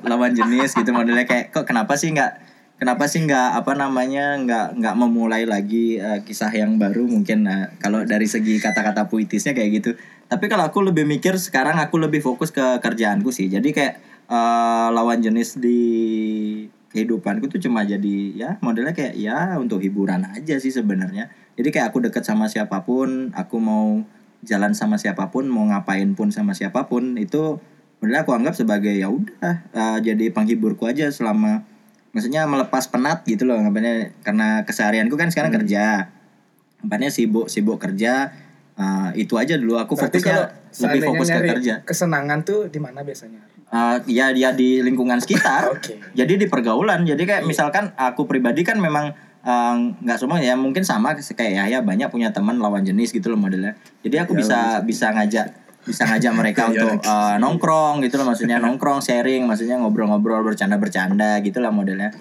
lawan 0.04 0.34
jenis 0.34 0.74
gitu 0.74 0.90
modelnya 0.90 1.30
kayak 1.30 1.54
kok 1.54 1.70
kenapa 1.70 1.94
sih 1.94 2.10
nggak 2.10 2.42
kenapa 2.74 3.06
sih 3.06 3.24
nggak 3.24 3.62
apa 3.62 3.78
namanya 3.78 4.36
nggak 4.42 4.68
nggak 4.76 4.96
memulai 4.98 5.46
lagi 5.46 6.02
eh, 6.02 6.20
kisah 6.26 6.50
yang 6.50 6.76
baru 6.76 7.06
mungkin 7.06 7.46
eh, 7.46 7.72
kalau 7.78 8.02
dari 8.04 8.26
segi 8.26 8.58
kata-kata 8.58 9.06
puitisnya 9.06 9.54
kayak 9.54 9.70
gitu 9.78 9.92
tapi 10.34 10.50
kalau 10.50 10.66
aku 10.66 10.82
lebih 10.82 11.06
mikir 11.06 11.38
sekarang 11.38 11.78
aku 11.78 12.02
lebih 12.02 12.26
fokus 12.26 12.50
ke 12.50 12.82
kerjaanku 12.82 13.30
sih. 13.30 13.54
Jadi 13.54 13.70
kayak 13.70 14.02
eh, 14.26 14.88
lawan 14.90 15.22
jenis 15.22 15.62
di 15.62 15.80
kehidupanku 16.90 17.50
tuh 17.50 17.62
cuma 17.62 17.86
jadi 17.86 18.18
ya 18.34 18.50
modelnya 18.62 18.94
kayak 18.94 19.14
ya 19.18 19.58
untuk 19.62 19.86
hiburan 19.86 20.26
aja 20.34 20.58
sih 20.58 20.74
sebenarnya. 20.74 21.30
Jadi 21.54 21.70
kayak 21.70 21.94
aku 21.94 22.02
deket 22.02 22.26
sama 22.26 22.50
siapa 22.50 22.82
pun 22.82 23.30
aku 23.38 23.62
mau 23.62 24.02
jalan 24.42 24.74
sama 24.74 24.98
siapa 24.98 25.30
pun 25.30 25.46
mau 25.46 25.70
ngapain 25.70 26.18
pun 26.18 26.34
sama 26.34 26.58
siapa 26.58 26.90
pun 26.90 27.16
itu 27.22 27.62
Sebenarnya 28.04 28.28
aku 28.28 28.36
anggap 28.36 28.60
sebagai 28.60 28.92
ya 28.92 29.08
udah 29.08 29.64
eh, 29.72 29.98
jadi 30.04 30.28
penghiburku 30.36 30.84
aja 30.92 31.08
selama 31.08 31.64
maksudnya 32.12 32.44
melepas 32.52 32.92
penat 32.92 33.24
gitu 33.24 33.48
loh 33.48 33.56
ngapainnya. 33.64 34.12
Karena 34.28 34.68
keseharianku 34.68 35.16
kan 35.16 35.32
sekarang 35.32 35.56
kerja. 35.56 36.12
Ngapainnya 36.84 37.16
sibuk 37.16 37.48
sibuk 37.48 37.80
kerja 37.80 38.36
eh, 38.78 39.10
itu 39.20 39.34
aja 39.38 39.56
dulu 39.60 39.78
aku 39.78 39.94
Berarti 39.94 40.20
fokusnya 40.22 40.40
seandainya 40.74 41.08
fokus 41.10 41.28
ke 41.30 41.40
kerja. 41.42 41.74
kesenangan 41.86 42.40
tuh 42.42 42.70
di 42.70 42.80
mana 42.82 43.06
biasanya 43.06 43.54
Uh, 43.74 43.98
ya 44.06 44.30
dia 44.30 44.54
di 44.54 44.86
lingkungan 44.86 45.18
sekitar. 45.18 45.66
Oke. 45.74 45.98
Jadi 46.14 46.38
di 46.38 46.46
pergaulan. 46.46 47.10
Jadi 47.10 47.26
kayak 47.26 47.42
misalkan 47.50 47.90
aku 47.98 48.30
pribadi 48.30 48.62
kan 48.62 48.78
memang 48.78 49.18
uh, 49.42 49.76
nggak 49.98 50.18
semua 50.22 50.38
ya 50.38 50.54
mungkin 50.54 50.86
sama 50.86 51.18
kayak 51.18 51.50
ya 51.58 51.64
ya 51.66 51.80
banyak 51.82 52.06
punya 52.14 52.30
teman 52.30 52.62
lawan 52.62 52.86
jenis 52.86 53.10
gitu 53.10 53.34
loh 53.34 53.42
modelnya. 53.42 53.74
Jadi 54.06 54.22
aku 54.22 54.38
bisa 54.38 54.86
bisa 54.86 55.10
ngajak 55.18 55.66
bisa 55.90 56.06
ngajak 56.06 56.34
mereka 56.38 56.70
untuk 56.70 57.02
uh, 57.02 57.36
nongkrong 57.42 58.06
gitu 58.06 58.22
loh 58.22 58.30
maksudnya 58.30 58.62
nongkrong 58.62 59.02
sharing 59.02 59.44
maksudnya 59.50 59.82
ngobrol-ngobrol 59.82 60.46
bercanda-bercanda 60.46 61.42
gitu 61.42 61.58
lah 61.58 61.74
modelnya. 61.74 62.14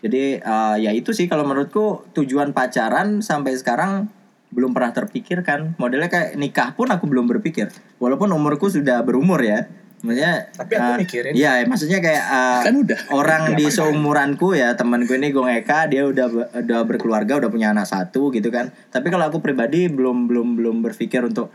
Jadi 0.00 0.38
uh, 0.40 0.78
ya 0.78 0.94
itu 0.94 1.10
sih 1.10 1.26
kalau 1.26 1.42
menurutku 1.42 2.06
tujuan 2.14 2.54
pacaran 2.54 3.18
sampai 3.18 3.58
sekarang 3.58 4.08
belum 4.50 4.74
pernah 4.74 4.92
terpikirkan. 4.94 5.78
Modelnya 5.78 6.10
kayak 6.10 6.38
nikah 6.38 6.74
pun 6.74 6.90
aku 6.90 7.06
belum 7.06 7.30
berpikir. 7.30 7.70
Walaupun 8.02 8.30
umurku 8.34 8.66
sudah 8.70 9.02
berumur 9.06 9.38
ya. 9.42 9.70
Maksudnya 10.00 10.48
Tapi 10.56 10.72
aku 10.80 10.90
uh, 10.90 10.96
mikirin. 10.96 11.32
Iya, 11.36 11.60
maksudnya 11.68 12.00
kayak 12.00 12.24
uh, 12.24 12.60
Kan 12.64 12.76
udah. 12.80 12.98
orang 13.12 13.52
di 13.52 13.68
seumuranku 13.68 14.56
ya 14.56 14.72
temanku 14.72 15.12
ini 15.12 15.28
Gong 15.28 15.52
Eka 15.52 15.92
dia 15.92 16.08
udah 16.08 16.56
udah 16.56 16.78
berkeluarga 16.88 17.36
udah 17.36 17.52
punya 17.52 17.76
anak 17.76 17.84
satu 17.84 18.32
gitu 18.32 18.48
kan 18.48 18.72
tapi 18.88 19.12
kalau 19.12 19.28
aku 19.28 19.44
pribadi 19.44 19.92
belum 19.92 20.24
belum 20.24 20.56
belum 20.56 20.76
berpikir 20.80 21.20
untuk 21.28 21.52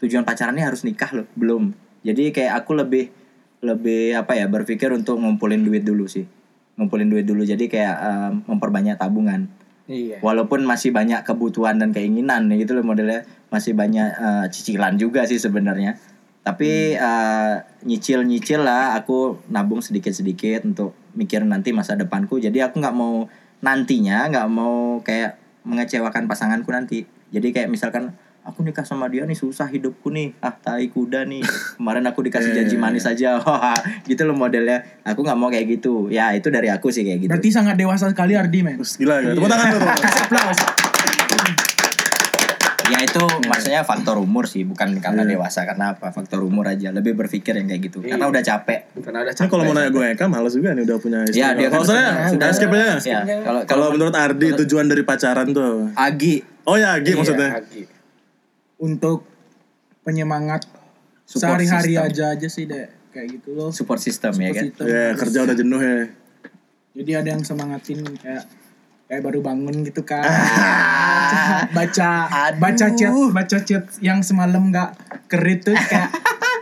tujuan 0.00 0.24
pacarannya 0.24 0.64
harus 0.64 0.88
nikah 0.88 1.12
loh 1.12 1.28
belum 1.36 1.76
jadi 2.00 2.32
kayak 2.32 2.64
aku 2.64 2.80
lebih 2.80 3.12
lebih 3.62 4.16
apa 4.18 4.34
ya 4.34 4.48
berpikir 4.50 4.90
untuk 4.90 5.20
ngumpulin 5.20 5.62
duit 5.62 5.84
dulu 5.84 6.08
sih 6.10 6.24
ngumpulin 6.80 7.06
duit 7.12 7.28
dulu 7.28 7.44
jadi 7.44 7.64
kayak 7.68 7.96
um, 8.00 8.32
memperbanyak 8.56 8.96
tabungan 8.98 9.46
iya. 9.90 10.18
Walaupun 10.22 10.62
masih 10.66 10.94
banyak 10.94 11.22
kebutuhan 11.26 11.78
dan 11.78 11.90
keinginan 11.90 12.50
gitu 12.54 12.76
loh 12.78 12.86
modelnya. 12.86 13.26
Masih 13.52 13.76
banyak 13.76 14.08
uh, 14.16 14.46
cicilan 14.48 14.96
juga 14.96 15.26
sih 15.28 15.38
sebenarnya. 15.38 15.98
Tapi 16.42 16.98
uh, 16.98 17.62
nyicil 17.86 18.26
nyicil 18.26 18.66
lah. 18.66 18.98
Aku 18.98 19.42
nabung 19.50 19.82
sedikit 19.82 20.10
sedikit 20.14 20.66
untuk 20.66 20.94
mikirin 21.14 21.50
nanti 21.50 21.70
masa 21.70 21.94
depanku. 21.94 22.38
Jadi 22.42 22.58
aku 22.62 22.82
nggak 22.82 22.96
mau 22.96 23.26
nantinya 23.62 24.26
nggak 24.30 24.48
mau 24.50 24.98
kayak 25.06 25.38
mengecewakan 25.62 26.26
pasanganku 26.26 26.70
nanti. 26.74 27.06
Jadi 27.32 27.54
kayak 27.54 27.68
misalkan 27.70 28.18
aku 28.42 28.60
nikah 28.60 28.82
sama 28.82 29.06
dia 29.06 29.22
nih 29.22 29.34
susah 29.34 29.64
hidupku 29.64 30.10
nih 30.10 30.34
ah 30.38 30.50
tai 30.50 30.86
kuda 30.86 31.22
nih 31.22 31.46
kemarin 31.78 32.02
aku 32.04 32.26
dikasih 32.26 32.50
janji 32.52 32.74
manis 32.74 33.06
aja 33.06 33.38
gitu 34.10 34.22
loh 34.22 34.34
modelnya 34.34 34.82
aku 35.02 35.22
nggak 35.22 35.38
mau 35.38 35.46
kayak 35.46 35.66
gitu 35.72 36.10
ya 36.10 36.34
itu 36.34 36.50
dari 36.50 36.66
aku 36.66 36.90
sih 36.90 37.02
kayak 37.02 37.18
gitu 37.20 37.30
Berarti 37.30 37.48
sangat 37.48 37.78
dewasa 37.78 38.10
sekali 38.10 38.34
Ardi 38.34 38.60
men. 38.60 38.82
Gila 38.82 39.16
ya. 39.20 39.32
Tepuk 39.32 39.46
tangan 39.46 39.66
tuh. 39.72 39.80
Aplaus. 39.80 40.58
Ya 42.92 42.98
itu 43.00 43.24
Iya. 43.24 43.48
maksudnya 43.48 43.80
faktor 43.82 44.20
umur 44.20 44.44
sih, 44.44 44.68
bukan 44.68 45.00
karena 45.00 45.24
dewasa, 45.24 45.64
karena 45.64 45.96
apa? 45.96 46.12
Faktor 46.12 46.44
umur 46.44 46.68
aja, 46.68 46.92
lebih 46.92 47.16
berpikir 47.16 47.56
yang 47.56 47.64
kayak 47.64 47.88
gitu. 47.88 48.04
Karena 48.04 48.28
udah 48.28 48.42
capek. 48.44 48.92
karena 49.00 49.24
ada 49.24 49.32
Ini 49.32 49.48
kalau 49.48 49.64
mau 49.64 49.72
nanya 49.72 49.88
gue 49.88 50.06
Eka 50.12 50.26
males 50.28 50.52
juga 50.52 50.76
nih 50.76 50.84
udah 50.84 50.98
punya 51.00 51.18
istri. 51.24 51.40
Ya, 51.40 51.56
dia 51.56 51.72
kan 51.72 51.80
Kalau 51.80 51.86
saya 51.88 52.28
sudah 52.28 52.48
skip 52.52 52.68
aja. 52.68 53.00
Ya, 53.00 53.20
kalau 53.40 53.60
Kalau 53.64 53.86
menurut 53.96 54.12
Ardi 54.12 54.52
tujuan 54.60 54.92
dari 54.92 55.02
pacaran 55.02 55.56
tuh. 55.56 55.88
Agi 55.96 56.44
Oh 56.62 56.76
ya, 56.76 57.00
Agi 57.00 57.10
Iya, 57.10 57.16
maksudnya. 57.16 57.50
Agi. 57.64 57.82
Untuk 58.82 59.22
penyemangat 60.02 60.66
sehari-hari 61.22 61.94
aja 61.94 62.34
aja 62.34 62.48
sih 62.50 62.66
deh 62.66 62.90
kayak 63.14 63.38
gitu 63.38 63.54
loh. 63.54 63.70
support 63.70 64.02
system 64.02 64.34
ya 64.42 64.50
kan. 64.50 64.64
System. 64.66 64.84
Ya, 64.90 65.04
kerja 65.14 65.38
udah 65.46 65.56
jenuh 65.56 65.80
ya. 65.80 65.98
Jadi 66.92 67.10
ada 67.14 67.28
yang 67.38 67.42
semangatin 67.46 68.02
kayak 68.18 68.44
kayak 69.06 69.22
baru 69.22 69.40
bangun 69.44 69.86
gitu 69.86 70.02
kan. 70.02 70.24
Ah. 70.26 71.64
baca 71.76 72.10
Aduh. 72.50 72.60
baca 72.60 72.86
chat 72.92 73.12
baca 73.12 73.58
chat 73.64 73.84
yang 74.04 74.20
semalam 74.20 74.68
nggak 74.68 74.90
kerit 75.28 75.64
tuh 75.64 75.76
kayak 75.76 76.10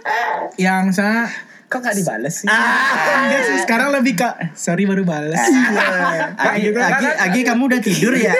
yang 0.71 0.95
saya 0.95 1.27
kok 1.71 1.79
gak 1.79 1.95
dibales 1.95 2.35
sih 2.35 2.51
enggak 2.51 3.43
sih 3.47 3.57
sekarang 3.63 3.95
lebih 3.95 4.19
kak 4.19 4.35
sorry 4.53 4.85
baru 4.85 5.07
balas 5.07 5.39
Agi, 5.39 6.67
gitu. 6.67 6.75
Agi, 6.77 7.07
Agi, 7.15 7.41
kamu 7.41 7.63
udah 7.65 7.79
tidur 7.81 8.11
ya? 8.13 8.35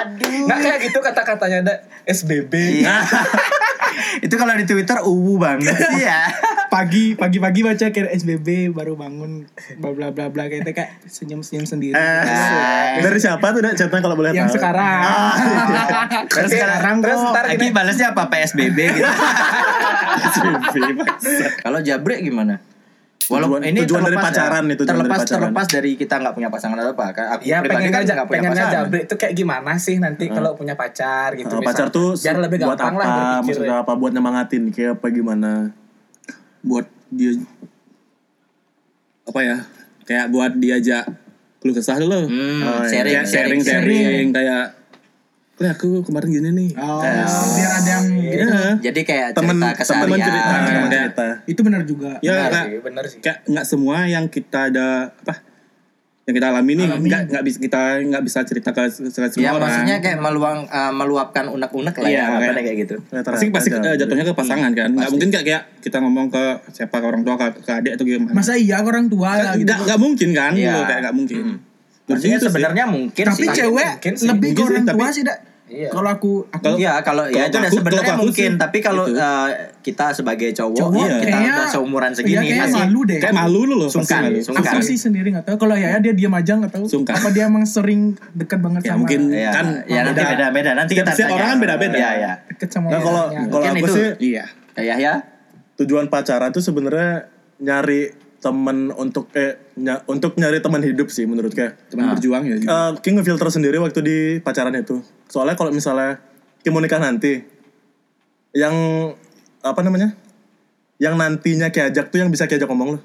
Aduh. 0.00 0.46
nggak 0.46 0.58
kayak 0.60 0.78
gitu 0.80 0.98
kata-katanya 1.00 1.58
ada 1.60 1.74
SBB 2.06 2.52
Iya. 2.80 3.02
itu 4.26 4.34
kalau 4.34 4.54
di 4.54 4.62
Twitter 4.62 5.02
uwu 5.02 5.34
banget 5.36 5.72
sih 5.72 6.04
ya. 6.06 6.30
pagi 6.68 7.16
pagi 7.16 7.38
pagi 7.38 7.60
baca 7.60 7.88
kayak 7.88 8.12
SBB 8.14 8.70
baru 8.70 8.94
bangun 8.94 9.48
bla 9.78 9.90
bla 9.90 10.08
bla 10.10 10.28
bla 10.28 10.46
kayak 10.46 10.68
kayak 10.68 10.90
senyum 11.06 11.40
senyum 11.40 11.64
sendiri 11.64 11.96
Eh, 11.96 13.00
dari 13.00 13.16
siapa 13.16 13.50
tuh, 13.50 13.64
Dak? 13.64 13.74
Chatnya 13.74 13.98
kalau 13.98 14.14
boleh 14.14 14.30
yang 14.30 14.46
tahu. 14.46 14.60
sekarang 14.60 15.00
Terus 16.28 16.50
sekarang 16.52 16.96
terus 17.00 17.18
kok 17.18 17.32
ntar 17.32 17.44
Agi 17.48 17.66
balasnya 17.72 18.06
apa 18.12 18.28
PSBB 18.28 18.78
gitu. 18.92 19.10
Kalau 21.58 21.80
Jabrek 21.80 22.20
gimana? 22.20 22.60
Tujuan- 23.28 23.58
tujuan 23.58 24.00
dari 24.00 24.14
terlepas 24.14 24.24
pacaran 24.28 24.54
ya, 24.56 24.60
nih, 24.62 24.76
tujuan 24.76 24.86
dari 24.86 24.98
terlepas 25.00 25.18
pacaran. 25.18 25.34
terlepas 25.40 25.66
dari 25.68 25.90
kita 25.94 26.14
nggak 26.16 26.34
punya 26.34 26.48
pasangan 26.48 26.76
atau 26.76 26.92
apa 26.92 27.06
kan 27.10 27.26
aku 27.28 27.42
Ya 27.42 27.58
pengen 27.60 27.90
kan 27.90 28.00
punya 28.00 28.22
pengen 28.24 28.42
pasangan 28.48 28.70
ngajak 28.86 29.02
itu 29.02 29.14
kayak 29.16 29.34
gimana 29.34 29.72
sih 29.76 29.96
nanti 29.96 30.24
kalau 30.28 30.50
punya 30.52 30.74
pacar 30.74 31.28
gitu 31.34 31.50
misal. 31.52 31.66
pacar 31.66 31.86
tuh 31.90 32.14
biar 32.14 32.36
lebih 32.38 32.58
buat 32.60 32.78
gampang 32.78 32.94
apa? 32.94 33.02
lah 33.02 33.38
Maksudnya 33.40 33.76
apa? 33.78 33.92
Buat 33.92 34.12
nyemangatin 34.12 34.62
kayak 34.68 34.92
apa 34.96 35.06
gimana? 35.08 35.52
buat 36.60 36.86
dia 37.08 37.34
apa 39.24 39.40
ya 39.40 39.56
kayak 40.02 40.26
buat 40.28 40.52
diajak 40.54 41.04
keluh 41.58 41.74
kesah 41.74 41.98
dulu 41.98 42.26
Hmm, 42.26 42.62
Oh, 42.62 42.80
iya. 42.80 42.88
sharing, 42.88 43.14
kayak 43.16 43.26
sharing 43.26 43.60
sharing 43.60 44.26
kayak 44.30 44.64
Wah 45.56 45.72
aku 45.72 46.04
kemarin 46.04 46.28
gini 46.30 46.48
nih. 46.50 46.70
Oh 46.76 47.00
biar 47.00 47.70
ada 47.74 47.90
yang 47.90 48.04
gitu 48.12 48.44
Iya. 48.44 48.70
jadi 48.82 49.00
kayak 49.02 49.28
Temen 49.32 49.56
cerita 49.56 49.64
temen 49.64 49.74
keseharian. 49.74 50.20
cerita, 50.20 50.44
temen 50.44 50.60
Kayak- 50.60 50.92
cerita. 51.08 51.26
itu 51.46 51.60
benar 51.62 51.82
juga. 51.82 52.10
Ya 52.20 52.32
bener 52.34 52.44
kayak, 52.46 52.64
sih 52.66 52.78
bener 52.78 53.04
sih. 53.06 53.18
kayak 53.20 53.38
nggak 53.46 53.66
semua 53.66 53.96
yang 54.04 54.24
kita 54.26 54.68
ada 54.68 54.86
apa 55.16 55.34
yang 56.26 56.34
kita 56.34 56.48
alami 56.50 56.72
nih 56.74 56.84
nggak 56.90 57.22
nggak 57.30 57.44
bisa 57.46 57.58
kita 57.58 57.80
nggak 58.02 58.20
bisa 58.20 58.38
cerita 58.42 58.70
ke, 58.70 58.82
ke 58.84 58.90
semua 58.90 59.32
ya 59.38 59.50
orang. 59.54 59.62
maksudnya 59.64 59.96
kayak 60.02 60.18
meluang 60.18 60.58
eh, 60.66 60.92
meluapkan 60.92 61.44
unek-unek 61.46 61.94
lah 61.94 62.08
ya 62.10 62.22
apa 62.26 62.36
kayak- 62.36 62.56
kayak 62.60 62.78
gitu. 62.82 62.96
Ya, 63.08 63.20
pasti 63.22 63.44
pasti 63.48 63.68
eh, 63.70 63.96
jatuhnya 63.96 64.24
ke 64.24 64.34
pasangan 64.34 64.70
kan. 64.70 64.88
Nggak 64.90 65.08
mungkin 65.08 65.30
kayak, 65.30 65.44
kayak 65.46 65.62
kita 65.80 65.96
ngomong 65.98 66.26
ke 66.28 66.44
siapa 66.68 66.98
ke 66.98 67.06
orang 67.06 67.22
tua 67.22 67.38
ke, 67.38 67.46
ke 67.62 67.72
adik 67.72 67.92
atau 67.94 68.04
gimana. 68.04 68.34
Masa 68.34 68.58
iya 68.58 68.82
orang 68.82 69.08
tua 69.08 69.40
nggak 69.56 69.56
gitu. 69.56 69.96
mungkin 69.96 70.28
kan? 70.34 70.52
Iya. 70.52 70.84
kayak 70.84 71.00
nggak 71.00 71.16
mungkin. 71.16 71.42
Menurut 71.46 71.65
Maksudnya 72.08 72.36
itu 72.36 72.40
sih. 72.40 72.48
sebenarnya 72.48 72.84
mungkin 72.86 73.24
tapi 73.24 73.36
sih 73.36 73.48
cewek 73.52 73.88
mungkin 73.92 74.14
sih. 74.14 74.26
lebih 74.26 74.48
ke 74.48 74.56
sih, 74.56 74.64
orang 74.64 74.84
tua 74.84 74.94
tapi- 74.96 75.12
sih 75.12 75.24
dak 75.24 75.38
Iya. 75.66 75.90
kalau 75.90 76.06
aku 76.08 76.32
aku 76.46 76.78
Iya 76.78 77.02
kalau 77.02 77.26
ya 77.26 77.42
itu 77.44 77.58
sebenarnya 77.58 78.14
mungkin 78.14 78.50
sih, 78.50 78.54
tapi 78.56 78.78
kalau 78.78 79.02
gitu. 79.04 79.18
eh, 79.18 79.48
kita 79.82 80.14
sebagai 80.14 80.54
cowok, 80.54 80.78
Cowok 80.78 81.02
ya, 81.02 81.18
kita 81.18 81.26
kayaknya- 81.26 81.56
udah 81.56 81.66
seumuran 81.68 82.06
iya, 82.06 82.16
segini 82.16 82.36
kayaknya 82.38 82.62
masih 82.62 82.78
malu 82.78 83.00
deh 83.02 83.18
kayak 83.18 83.34
malu 83.34 83.60
lu 83.60 83.74
loh 83.74 83.78
pasti 83.84 83.96
Sungkan, 83.98 84.22
malu. 84.22 84.38
sungkan. 84.40 84.62
aku 84.64 84.78
sih 84.80 84.94
sendiri 84.96 85.28
nggak 85.28 85.42
tahu 85.44 85.56
kalau 85.58 85.74
ya 85.74 85.98
dia 85.98 86.14
diam 86.14 86.30
aja 86.32 86.52
nggak 86.54 86.70
tahu 86.70 86.84
Sungkan. 86.86 87.12
apa 87.12 87.28
dia 87.28 87.44
emang 87.44 87.66
sering 87.66 88.00
dekat 88.32 88.58
banget 88.60 88.80
Ya, 88.80 88.88
sama 88.88 88.98
mungkin 89.02 89.20
ya, 89.28 89.50
kan 89.50 89.66
ya 89.84 90.00
nanti 90.00 90.14
beda. 90.16 90.30
beda-beda 90.32 90.70
nanti 90.72 90.92
kita 90.94 91.10
tanya. 91.10 91.34
orang 91.34 91.48
kan 91.48 91.58
beda-beda. 91.58 91.96
Iya 91.96 92.10
ya. 92.14 92.32
deket 92.46 92.68
sama 92.70 92.86
Nah, 92.86 93.00
kalau 93.00 93.22
kalau 93.50 93.64
aku 93.66 93.86
sih 93.90 94.06
iya 94.24 94.44
Kayak 94.72 94.96
ya. 94.96 95.14
tujuan 95.76 96.06
pacaran 96.06 96.48
tuh 96.48 96.62
sebenarnya 96.62 97.26
nyari 97.58 98.14
temen 98.46 98.94
untuk 98.94 99.26
eh 99.32 99.58
ny- 99.74 100.04
untuk 100.06 100.34
nyari 100.34 100.58
teman 100.60 100.78
hidup 100.80 101.08
sih 101.08 101.24
menurut 101.24 101.50
kayak 101.50 101.90
teman 101.90 102.14
berjuang 102.14 102.42
ya 102.44 102.56
Eh, 102.56 102.90
King 103.00 103.18
ngefilter 103.18 103.50
sendiri 103.50 103.76
waktu 103.76 103.98
di 104.00 104.16
pacaran 104.38 104.70
itu. 104.72 105.02
Soalnya 105.26 105.54
kalau 105.54 105.70
misalnya 105.70 106.22
King 106.60 106.70
mau 106.70 106.78
nikah 106.78 106.98
nanti, 106.98 107.42
yang 108.52 108.74
apa 109.60 109.80
namanya? 109.80 110.14
Yang 110.96 111.14
nantinya 111.14 111.68
keajak 111.68 112.08
tuh 112.08 112.18
yang 112.18 112.30
bisa 112.30 112.46
keajak 112.46 112.66
ngomong 112.66 112.96
lo. 112.96 113.00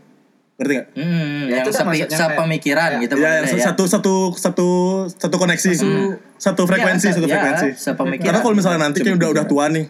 Ngerti 0.56 0.74
gak? 0.76 0.88
Hmm, 0.94 1.02
Ya, 1.44 1.52
yang 1.52 1.60
itu 1.60 1.70
kan 1.70 1.74
sepi, 1.76 1.88
maksudnya 1.88 2.08
kayak- 2.08 2.22
sepemikiran 2.30 2.90
gitu 3.00 3.14
Ya, 3.14 3.22
yang 3.28 3.44
maksudnya 3.44 3.66
satu 3.68 3.84
satu 3.84 4.14
satu 4.32 4.68
satu 5.12 5.36
koneksi, 5.36 5.70
satu 6.38 6.62
frekuensi, 6.64 7.08
Iya, 7.08 7.16
satu 7.16 7.26
iya, 7.26 7.34
frekuensi. 7.34 7.68
sepemikiran. 7.76 8.26
Karena 8.28 8.40
kalau 8.40 8.56
misalnya 8.56 8.80
nanti 8.84 8.98
kayak 9.00 9.18
udah 9.18 9.30
udah 9.32 9.46
tua 9.46 9.66
nih, 9.68 9.86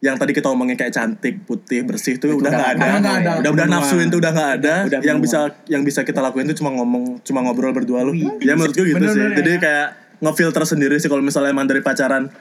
yang 0.00 0.16
tadi 0.16 0.32
kita 0.32 0.48
ngomongin 0.48 0.80
kayak 0.80 0.96
cantik, 0.96 1.44
putih, 1.44 1.84
bersih 1.84 2.16
tuh 2.16 2.40
udah 2.40 2.48
nggak 2.48 2.70
ada. 2.72 2.80
udah 2.80 3.00
nggak 3.00 3.16
ada. 3.20 3.30
Udah 3.44 3.50
udah 3.52 3.66
nafsuin 3.68 4.08
tuh 4.08 4.16
udah 4.24 4.32
nggak 4.32 4.50
ada. 4.60 4.74
Udah 4.88 5.00
yang 5.04 5.20
bisa 5.20 5.52
yang 5.68 5.84
bisa 5.84 6.00
kita 6.08 6.24
lakuin 6.24 6.48
tuh 6.48 6.56
cuma 6.56 6.72
ngomong, 6.72 7.20
cuma 7.20 7.44
ngobrol 7.44 7.76
berdua 7.76 8.00
lu. 8.00 8.16
Ya 8.40 8.56
menurutku 8.56 8.80
gitu 8.80 8.96
Bener, 8.96 9.12
sih. 9.12 9.20
bener, 9.20 9.36
Jadi 9.44 9.52
ya. 9.52 9.58
kayak 9.60 9.88
ngefilter 10.24 10.64
sendiri 10.64 10.96
sih 10.96 11.12
kalau 11.12 11.20
misalnya 11.20 11.52
emang 11.52 11.68
dari 11.68 11.84
pacaran 11.84 12.32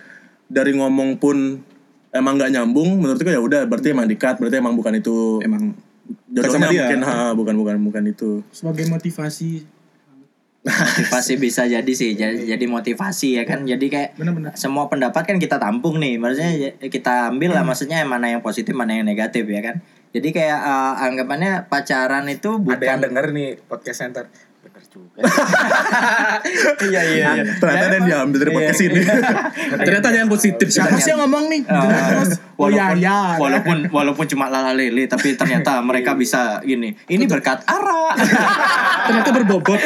dari 0.47 0.71
ngomong 0.71 1.19
pun 1.19 1.59
emang 2.15 2.39
nggak 2.39 2.51
nyambung, 2.55 2.95
menurutku 2.95 3.27
ya 3.27 3.43
udah 3.43 3.67
berarti 3.67 3.91
emang 3.91 4.07
dikat, 4.07 4.39
berarti 4.39 4.55
emang 4.63 4.73
bukan 4.79 4.95
itu 4.95 5.43
emang 5.43 5.75
jodohnya 6.31 6.71
mungkin 6.71 6.99
ha, 7.05 7.35
bukan 7.35 7.55
bukan 7.59 7.75
bukan 7.85 8.03
itu. 8.07 8.41
sebagai 8.55 8.87
motivasi 8.87 9.67
motivasi 10.71 11.33
bisa 11.35 11.65
jadi 11.65 11.91
sih 11.91 12.13
jadi, 12.13 12.55
jadi 12.55 12.65
motivasi 12.65 13.41
ya 13.41 13.43
kan 13.43 13.65
jadi 13.65 13.85
kayak 13.85 14.09
benar-benar 14.15 14.53
semua 14.53 14.85
pendapat 14.87 15.25
kan 15.25 15.37
kita 15.37 15.57
tampung 15.57 15.97
nih 15.97 16.15
maksudnya 16.15 16.51
ya- 16.53 16.75
kita 16.89 17.33
ambil 17.33 17.57
lah 17.57 17.65
maksudnya 17.65 18.01
yang 18.01 18.09
mana 18.09 18.29
yang 18.29 18.41
positif 18.41 18.71
mana 18.71 18.95
yang 18.95 19.05
negatif 19.05 19.43
ya 19.45 19.61
kan 19.61 19.81
jadi 20.09 20.29
kayak 20.33 20.59
eh, 20.59 20.93
anggapannya 21.05 21.69
pacaran 21.69 22.25
itu 22.27 22.57
ada 22.65 22.81
yang 22.81 22.97
bukan 22.97 22.97
denger 23.05 23.25
nih 23.29 23.49
podcast 23.65 23.99
center 24.01 24.25
bener 24.59 24.83
juga. 24.91 25.23
Iya 26.89 27.01
iya 27.05 27.27
iya. 27.35 27.43
Ternyata 27.59 27.85
ada 27.87 27.95
yang 27.99 28.07
diambil 28.07 28.37
dari 28.43 28.51
podcast 28.51 28.81
ini. 28.81 29.01
Ternyata 29.87 30.05
ada 30.11 30.17
yang 30.19 30.31
positif. 30.31 30.67
Siapa 30.67 30.95
sih 30.99 31.11
yang 31.11 31.21
ngomong 31.23 31.47
nih? 31.47 31.61
Oh, 31.67 31.83
Terus, 31.87 32.31
Oh 32.59 32.67
ya 32.67 32.91
walaupun, 32.91 32.99
ya. 32.99 33.19
walaupun 33.39 33.77
walaupun 33.87 34.25
cuma 34.27 34.51
lala 34.51 34.75
lele 34.75 35.07
tapi 35.07 35.35
ternyata 35.35 35.79
mereka 35.89 36.15
bisa 36.15 36.59
gini. 36.59 36.91
Ini 37.07 37.23
berkat 37.23 37.63
Ara. 37.63 38.15
Ternyata 39.07 39.29
berbobot. 39.31 39.79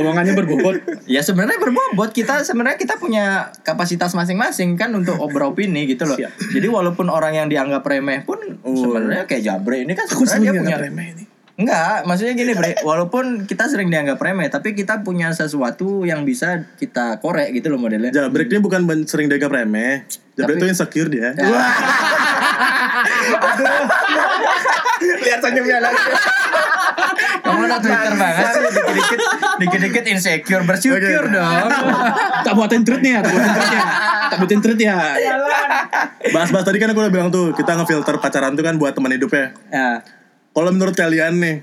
Omongannya 0.00 0.32
berbobot. 0.32 0.76
ya 1.04 1.20
sebenarnya 1.20 1.60
berbobot 1.60 2.10
kita 2.16 2.40
sebenarnya 2.46 2.80
kita 2.80 2.96
punya 2.96 3.52
kapasitas 3.60 4.16
masing-masing 4.16 4.78
kan 4.80 4.90
untuk 4.96 5.20
beropini 5.28 5.84
gitu 5.84 6.08
loh. 6.08 6.16
Siap. 6.16 6.32
Jadi 6.56 6.66
walaupun 6.70 7.12
orang 7.12 7.36
yang 7.36 7.48
dianggap 7.52 7.84
remeh 7.84 8.24
pun 8.24 8.40
sebenarnya 8.64 9.28
kayak 9.28 9.42
Jabre 9.44 9.84
ini 9.84 9.92
kan 9.92 10.08
sebenarnya 10.08 10.50
dia 10.50 10.60
punya 10.62 10.78
remeh 10.80 11.06
ini. 11.12 11.24
Enggak, 11.54 12.02
maksudnya 12.02 12.34
gini 12.34 12.50
Bre, 12.50 12.74
walaupun 12.82 13.46
kita 13.46 13.70
sering 13.70 13.86
dianggap 13.86 14.18
remeh, 14.18 14.50
tapi 14.50 14.74
kita 14.74 15.06
punya 15.06 15.30
sesuatu 15.30 16.02
yang 16.02 16.26
bisa 16.26 16.66
kita 16.74 17.22
korek 17.22 17.54
gitu 17.54 17.70
loh 17.70 17.78
modelnya. 17.78 18.10
Jabrek 18.10 18.50
ini 18.50 18.58
bukan 18.58 18.82
sering 19.06 19.30
dianggap 19.30 19.54
remeh. 19.54 20.02
Jabrek 20.34 20.58
Tapi- 20.58 20.66
itu 20.66 20.66
insecure 20.74 21.06
dia. 21.06 21.30
Lihat 24.98 25.40
senyumnya 25.46 25.78
lagi. 25.78 26.02
Kamu 27.44 27.60
udah 27.70 27.78
Twitter 27.78 28.14
banget 28.16 28.46
sih, 28.50 28.62
dikit-dikit, 28.66 29.20
dikit-dikit 29.62 30.04
insecure, 30.10 30.64
bersyukur 30.66 31.24
Oke. 31.28 31.34
dong. 31.38 31.68
Tak 32.42 32.52
buatin 32.56 32.82
treat 32.82 33.02
nih 33.04 33.12
ya, 33.14 33.20
tak 33.22 33.30
buatin 33.30 33.52
treat 33.54 33.70
ya. 33.70 33.84
Tak 34.26 34.36
buatin 34.42 34.60
treat 34.64 34.80
ya. 34.80 34.96
Bahas-bahas 36.34 36.64
tadi 36.66 36.78
kan 36.82 36.90
aku 36.90 36.98
udah 36.98 37.12
bilang 37.12 37.28
tuh, 37.30 37.52
kita 37.54 37.78
ngefilter 37.78 38.18
pacaran 38.18 38.58
tuh 38.58 38.64
kan 38.64 38.74
buat 38.74 38.90
teman 38.96 39.12
hidup 39.14 39.30
ya. 39.30 39.54
Kalau 40.54 40.70
menurut 40.70 40.94
kalian 40.94 41.34
nih, 41.36 41.56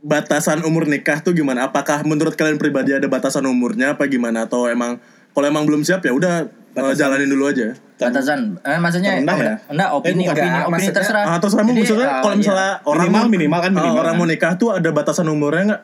batasan 0.00 0.62
umur 0.62 0.84
nikah 0.84 1.20
tuh 1.20 1.30
gimana? 1.30 1.64
Apakah 1.64 2.02
menurut 2.02 2.34
kalian 2.34 2.56
pribadi 2.56 2.90
ada 2.90 3.06
batasan 3.06 3.46
umurnya 3.46 3.94
apa 3.94 4.06
gimana? 4.06 4.44
Atau 4.44 4.66
emang 4.66 4.98
kalau 5.30 5.46
emang 5.46 5.62
belum 5.62 5.80
siap 5.80 6.02
ya 6.02 6.10
udah 6.10 6.50
eh, 6.72 6.94
jalanin 6.94 7.28
dulu 7.28 7.46
aja. 7.46 7.74
batasan, 7.96 8.56
eh, 8.58 8.80
maksudnya 8.80 9.12
Terendah 9.14 9.36
ya? 9.36 9.54
enggak, 9.68 9.88
opini, 9.92 10.24
Eh, 10.24 10.24
bukan. 10.24 10.32
opini, 10.32 10.40
Enggak, 10.40 10.56
opini 10.56 10.72
maksudnya- 10.72 10.96
terserah. 10.96 11.24
Ah, 11.26 11.36
terus 11.36 11.52
kamu 11.52 11.68
Jadi, 11.68 11.80
maksudnya 11.84 12.08
ah, 12.08 12.14
kalau 12.16 12.32
iya. 12.32 12.40
misalnya 12.40 12.70
orang 12.80 13.04
Minimal, 13.04 13.20
mau- 13.20 13.28
minimal 13.30 13.58
kan, 13.60 13.68
ah, 13.68 13.76
minimal 13.76 14.00
orang 14.00 14.08
kan. 14.08 14.18
mau 14.18 14.26
nikah 14.26 14.52
tuh 14.56 14.68
ada 14.72 14.88
batasan 14.90 15.26
umurnya 15.28 15.62
nggak? 15.68 15.82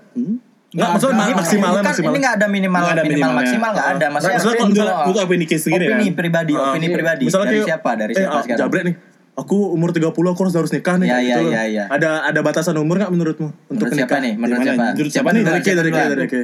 Nggak, 0.67 0.89
maksudnya 0.89 1.13
Ini- 1.15 1.21
ma- 1.21 1.37
maksimalnya 1.37 1.73
bukan, 1.77 1.85
maksimal. 1.87 2.09
Ini 2.09 2.19
nggak 2.19 2.35
ada 2.35 2.47
minimal, 2.49 2.83
ada 2.83 3.03
minimal 3.05 3.31
maksimal 3.37 3.71
nggak 3.71 3.89
ada. 3.93 4.07
Maksudnya, 4.09 4.35
Maksudnya 4.35 4.65
kalau 4.73 5.07
untuk 5.07 5.21
opini 5.23 5.45
case 5.45 5.63
sendiri 5.63 5.85
ya. 5.85 5.89
opini 5.93 6.09
pribadi, 6.11 6.53
Ah, 6.53 6.65
opini 6.67 6.87
pribadi. 6.89 7.25
Misalnya 7.29 7.47
dari 7.47 7.61
siapa? 7.63 7.91
Dari 7.95 8.13
eh, 8.13 8.17
siapa 8.17 8.33
ah, 8.33 8.41
sekarang? 8.41 8.61
Jabrek 8.65 8.83
nih, 8.83 8.95
aku 9.37 9.77
umur 9.77 9.93
30 9.93 10.11
aku 10.11 10.41
harus 10.49 10.57
harus 10.57 10.73
nikah 10.73 10.97
nih. 10.97 11.09
Ya, 11.09 11.17
kayak 11.17 11.23
ya, 11.23 11.29
gitu 11.29 11.41
loh. 11.45 11.53
ya, 11.53 11.63
ya. 11.69 11.85
Ada 11.93 12.11
ada 12.33 12.41
batasan 12.41 12.77
umur 12.81 12.97
nggak 12.99 13.13
menurutmu 13.13 13.49
untuk 13.69 13.93
Menurut 13.93 13.93
siapa 13.93 14.09
nikah? 14.09 14.21
nih? 14.25 14.33
Menurut 14.35 14.61
siapa? 14.65 14.85
Menurut 14.97 15.13
siapa 15.13 15.29
nih? 15.31 15.41
duluan? 15.45 15.53
Dari 15.53 15.61
Ki, 15.63 15.73
dari 15.77 15.91
duluan? 15.93 16.09
dari 16.09 16.29
Ki. 16.29 16.43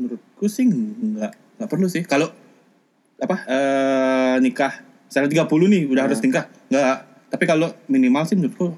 Menurutku 0.00 0.44
sih 0.48 0.64
nggak 0.66 1.32
nggak 1.60 1.68
perlu 1.68 1.86
sih. 1.86 2.02
Kalau 2.08 2.28
apa 3.16 3.36
eh 3.48 4.34
nikah 4.40 4.72
misalnya 5.08 5.46
30 5.46 5.72
nih 5.72 5.82
udah 5.92 6.02
harus 6.08 6.18
nikah. 6.24 6.48
Nggak. 6.72 6.96
Tapi 7.26 7.44
kalau 7.44 7.68
minimal 7.92 8.24
sih 8.24 8.36
menurutku 8.40 8.72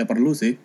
ya 0.00 0.08
perlu 0.08 0.32
sih. 0.32 0.56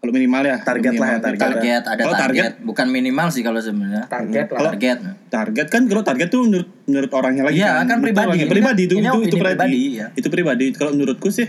Kalau 0.00 0.10
minimal 0.10 0.42
ya. 0.42 0.56
Target 0.58 0.92
lah 0.92 1.08
ya, 1.08 1.12
minimal. 1.12 1.20
target. 1.22 1.40
Target, 1.44 1.82
ada 1.84 2.00
kalau 2.00 2.16
target. 2.18 2.52
Bukan 2.62 2.86
minimal 2.88 3.28
sih 3.28 3.42
kalau 3.42 3.60
sebenarnya. 3.60 4.04
Target 4.06 4.46
lah. 4.48 4.60
Target. 4.66 4.98
target 5.30 5.66
kan 5.68 5.82
kalau 5.84 6.02
target 6.02 6.26
tuh 6.26 6.40
menurut 6.42 6.68
menurut 6.84 7.10
orangnya 7.12 7.42
lagi 7.44 7.60
Iya, 7.60 7.70
kan 7.78 7.86
Menurut 7.94 8.02
pribadi. 8.02 8.26
orangnya. 8.26 8.42
Ini 8.42 8.50
pribadi 8.50 8.66
kan- 8.74 8.88
itu 8.88 8.94
itu, 8.96 9.20
itu 9.22 9.36
pribadi 9.36 9.54
pribadi, 9.54 9.80
ya. 9.94 10.06
itu 10.12 10.28
pribadi 10.28 10.64
kalau 10.72 10.90
menurutku 10.90 11.28
sih 11.30 11.46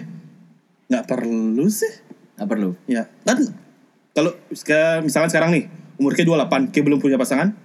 nggak 0.85 1.05
perlu 1.05 1.65
sih 1.65 1.89
Nggak 2.35 2.47
perlu. 2.47 2.69
ya 2.85 3.03
kan 3.23 3.37
kalau 4.11 4.31
ke- 4.51 5.01
misalkan 5.01 5.29
sekarang 5.29 5.49
nih 5.49 5.63
umur 5.95 6.11
ke 6.11 6.21
28 6.21 6.69
ke 6.69 6.79
belum 6.79 6.99
punya 6.99 7.15
pasangan 7.15 7.55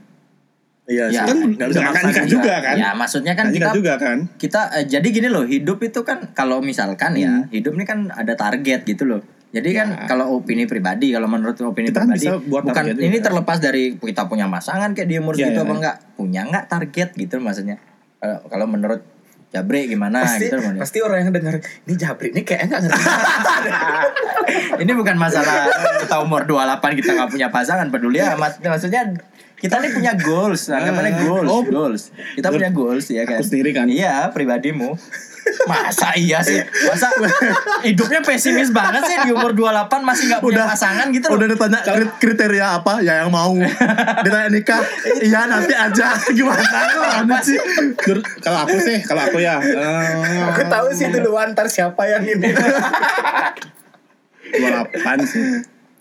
Iya, 0.87 1.11
Ya, 1.11 1.27
kan 1.27 1.35
nggak 1.35 1.67
bisa 1.67 1.77
nggak 1.77 1.91
akan 1.91 1.99
maksa 2.01 2.11
nikah 2.15 2.27
juga 2.31 2.55
kan 2.63 2.77
Ya, 2.79 2.91
maksudnya 2.95 3.33
kan 3.35 3.47
kita 3.51 3.69
juga 3.75 3.93
kan 3.99 4.19
kita 4.37 4.61
eh, 4.73 4.85
jadi 4.87 5.03
gini 5.11 5.27
loh 5.27 5.43
hidup 5.45 5.83
itu 5.83 6.01
kan 6.01 6.31
kalau 6.31 6.63
misalkan 6.63 7.13
ya 7.15 7.29
Hmm. 7.29 7.51
hidup 7.51 7.75
ini 7.75 7.83
kan 7.83 8.09
ada 8.09 8.33
target 8.33 8.87
gitu 8.87 9.03
loh 9.05 9.21
jadi 9.57 9.71
kan 9.75 9.89
kalau 10.05 10.37
opini 10.37 10.65
pribadi 10.65 11.11
kalau 11.11 11.27
menurut 11.27 11.57
opini 11.63 11.89
Ya. 11.89 11.91
Kita 11.91 11.99
kan 11.99 12.09
pribadi 12.11 12.27
bisa 12.27 12.45
buat 12.45 12.63
bukan 12.63 12.85
ini 12.95 13.09
juga. 13.15 13.25
terlepas 13.27 13.59
dari 13.59 13.83
kita 13.97 14.23
punya 14.25 14.47
pasangan 14.47 14.93
kayak 14.93 15.07
di 15.07 15.17
umur 15.17 15.33
Ya, 15.35 15.49
segitu 15.49 15.57
ya, 15.57 15.63
apa 15.63 15.67
ya. 15.67 15.77
enggak 15.77 15.97
punya 16.15 16.41
enggak 16.43 16.65
target 16.67 17.09
gitu 17.15 17.37
maksudnya 17.39 17.77
kalau 18.17 18.39
kalau 18.47 18.67
menurut 18.67 19.01
Jabre 19.49 19.87
gimana 19.87 20.21
pasti, 20.21 20.45
gitu 20.45 20.59
maksudnya. 20.59 20.81
pasti 20.81 20.99
orang 21.01 21.19
yang 21.19 21.33
dengar 21.33 21.55
ini 21.81 21.95
Jabri 21.95 22.29
ini 22.31 22.43
kayaknya 22.43 22.67
nggak 22.69 22.81
ngerti 22.83 23.03
ini 24.83 24.93
bukan 24.93 25.17
masalah 25.17 25.71
kita 25.99 26.17
umur 26.19 26.43
28 26.45 26.83
kita 26.95 27.11
nggak 27.15 27.31
punya 27.31 27.49
pasangan 27.49 27.89
peduli 27.89 28.19
amat 28.19 28.59
maksudnya 28.61 29.15
kita 29.57 29.79
nih 29.79 29.91
punya 29.91 30.13
goals 30.19 30.69
anggapannya 30.75 31.13
goals 31.23 31.49
Oh. 31.49 31.63
goals 31.65 32.03
kita 32.35 32.49
punya 32.51 32.69
goals 32.71 33.07
ya 33.09 33.23
kan 33.23 33.39
Aku 33.39 33.47
sendiri 33.47 33.71
kan. 33.73 33.87
iya 33.87 34.29
pribadimu 34.29 34.99
masa 35.65 36.15
iya 36.15 36.39
sih? 36.41 36.59
Masa 36.85 37.11
hidupnya 37.81 38.21
pesimis 38.21 38.71
banget 38.71 39.03
sih? 39.05 39.17
Di 39.23 39.31
umur 39.31 39.53
28 39.53 40.03
masih 40.03 40.25
nggak 40.29 40.41
punya 40.41 40.63
Udah- 40.63 40.69
pasangan 40.71 41.07
gitu 41.11 41.27
loh. 41.27 41.39
Udah 41.39 41.47
ditanya 41.49 41.81
kri- 41.83 42.15
kriteria 42.19 42.67
apa? 42.77 42.99
Ya 43.01 43.23
yang 43.23 43.31
mau. 43.31 43.55
ditanya 44.21 44.49
nikah, 44.49 44.83
iya 45.19 45.47
nanti 45.47 45.73
aja. 45.73 46.15
Gimana? 46.37 46.63
Banget 47.23 47.43
sih? 47.45 47.59
Kalau 48.39 48.59
aku 48.63 48.77
sih 48.79 48.99
kalau 49.03 49.23
aku 49.23 49.39
ya 49.39 49.59
eh, 49.59 50.45
aku 50.47 50.63
tahu 50.67 50.87
sih 50.91 51.07
duluan 51.09 51.53
ntar 51.53 51.67
siapa 51.67 52.03
yang 52.05 52.23
ini. 52.23 52.51
28 54.47 55.27
sih. 55.27 55.43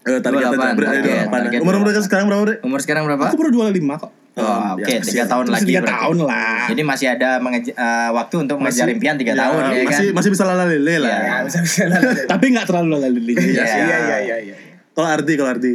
Eh, 0.06 0.22
targetnya 0.22 0.54
28, 0.54 0.70
Jabrek 0.70 0.86
target, 0.86 1.02
ada 1.02 1.26
apa? 1.26 1.38
target 1.42 1.60
Umur 1.66 1.76
mereka 1.82 2.00
sekarang 2.00 2.26
berapa, 2.30 2.62
umur 2.62 2.78
sekarang 2.78 3.04
berapa? 3.06 3.26
Aku 3.26 3.36
baru 3.36 3.50
25 3.66 3.98
kok 3.98 4.12
Oh, 4.36 4.44
Oh, 4.44 4.76
oke 4.76 4.84
tiga 4.84 5.00
masih- 5.00 5.24
tahun 5.26 5.46
Masih 5.46 5.56
lagi 5.56 5.66
tiga 5.70 5.82
tahun 5.88 6.18
lah 6.22 6.60
jadi 6.68 6.82
masih 6.84 7.08
ada 7.10 7.30
mengeja- 7.40 7.72
eh, 7.74 8.10
waktu 8.12 8.36
untuk 8.38 8.58
mengejar 8.60 8.88
impian 8.88 9.16
tiga 9.16 9.32
Ya, 9.32 9.40
tahun 9.42 9.62
ya 9.62 9.72
kan 9.72 9.88
masih 9.88 10.08
masih 10.18 10.30
bisa 10.30 10.44
lala 10.44 10.66
lele 10.66 10.96
lah. 10.98 11.08
Iya. 11.10 11.24
ya 11.24 11.36
bisa 11.42 11.60
bisa 11.62 11.82
lah 11.88 12.00
tapi 12.28 12.46
nggak 12.52 12.66
terlalu 12.66 12.96
lali 13.00 13.20
Iya. 13.32 13.64
iya 13.64 13.98
iya 14.02 14.18
iya 14.22 14.38
iya 14.44 14.56
Kalau 14.92 15.08
Ardi, 15.10 15.34
kalau 15.34 15.50
Ardi. 15.50 15.74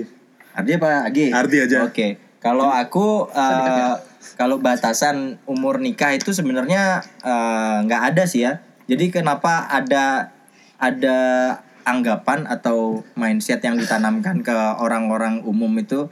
Ardi 0.50 0.70
apa 0.74 0.88
Agi? 1.04 1.24
Ardi 1.30 1.56
aja. 1.58 1.78
Oke. 1.82 2.16
Kalau 2.36 2.68
aku 2.68 3.28
eh, 3.30 3.94
kalau 4.34 4.56
batasan 4.58 5.16
umur 5.44 5.76
nikah 5.76 6.12
itu 6.12 6.28
sebenarnya 6.30 7.00
eh, 7.18 7.76
nggak 7.84 8.02
ada 8.12 8.24
sih 8.24 8.44
ya. 8.44 8.60
Jadi 8.84 9.08
kenapa 9.10 9.64
ada 9.66 10.32
ada 10.76 11.18
anggapan 11.82 12.44
atau 12.44 13.04
mindset 13.14 13.60
yang 13.60 13.76
ditanamkan 13.76 14.40
ke 14.40 14.52
orang-orang 14.76 15.40
umum 15.42 15.72
itu 15.74 16.08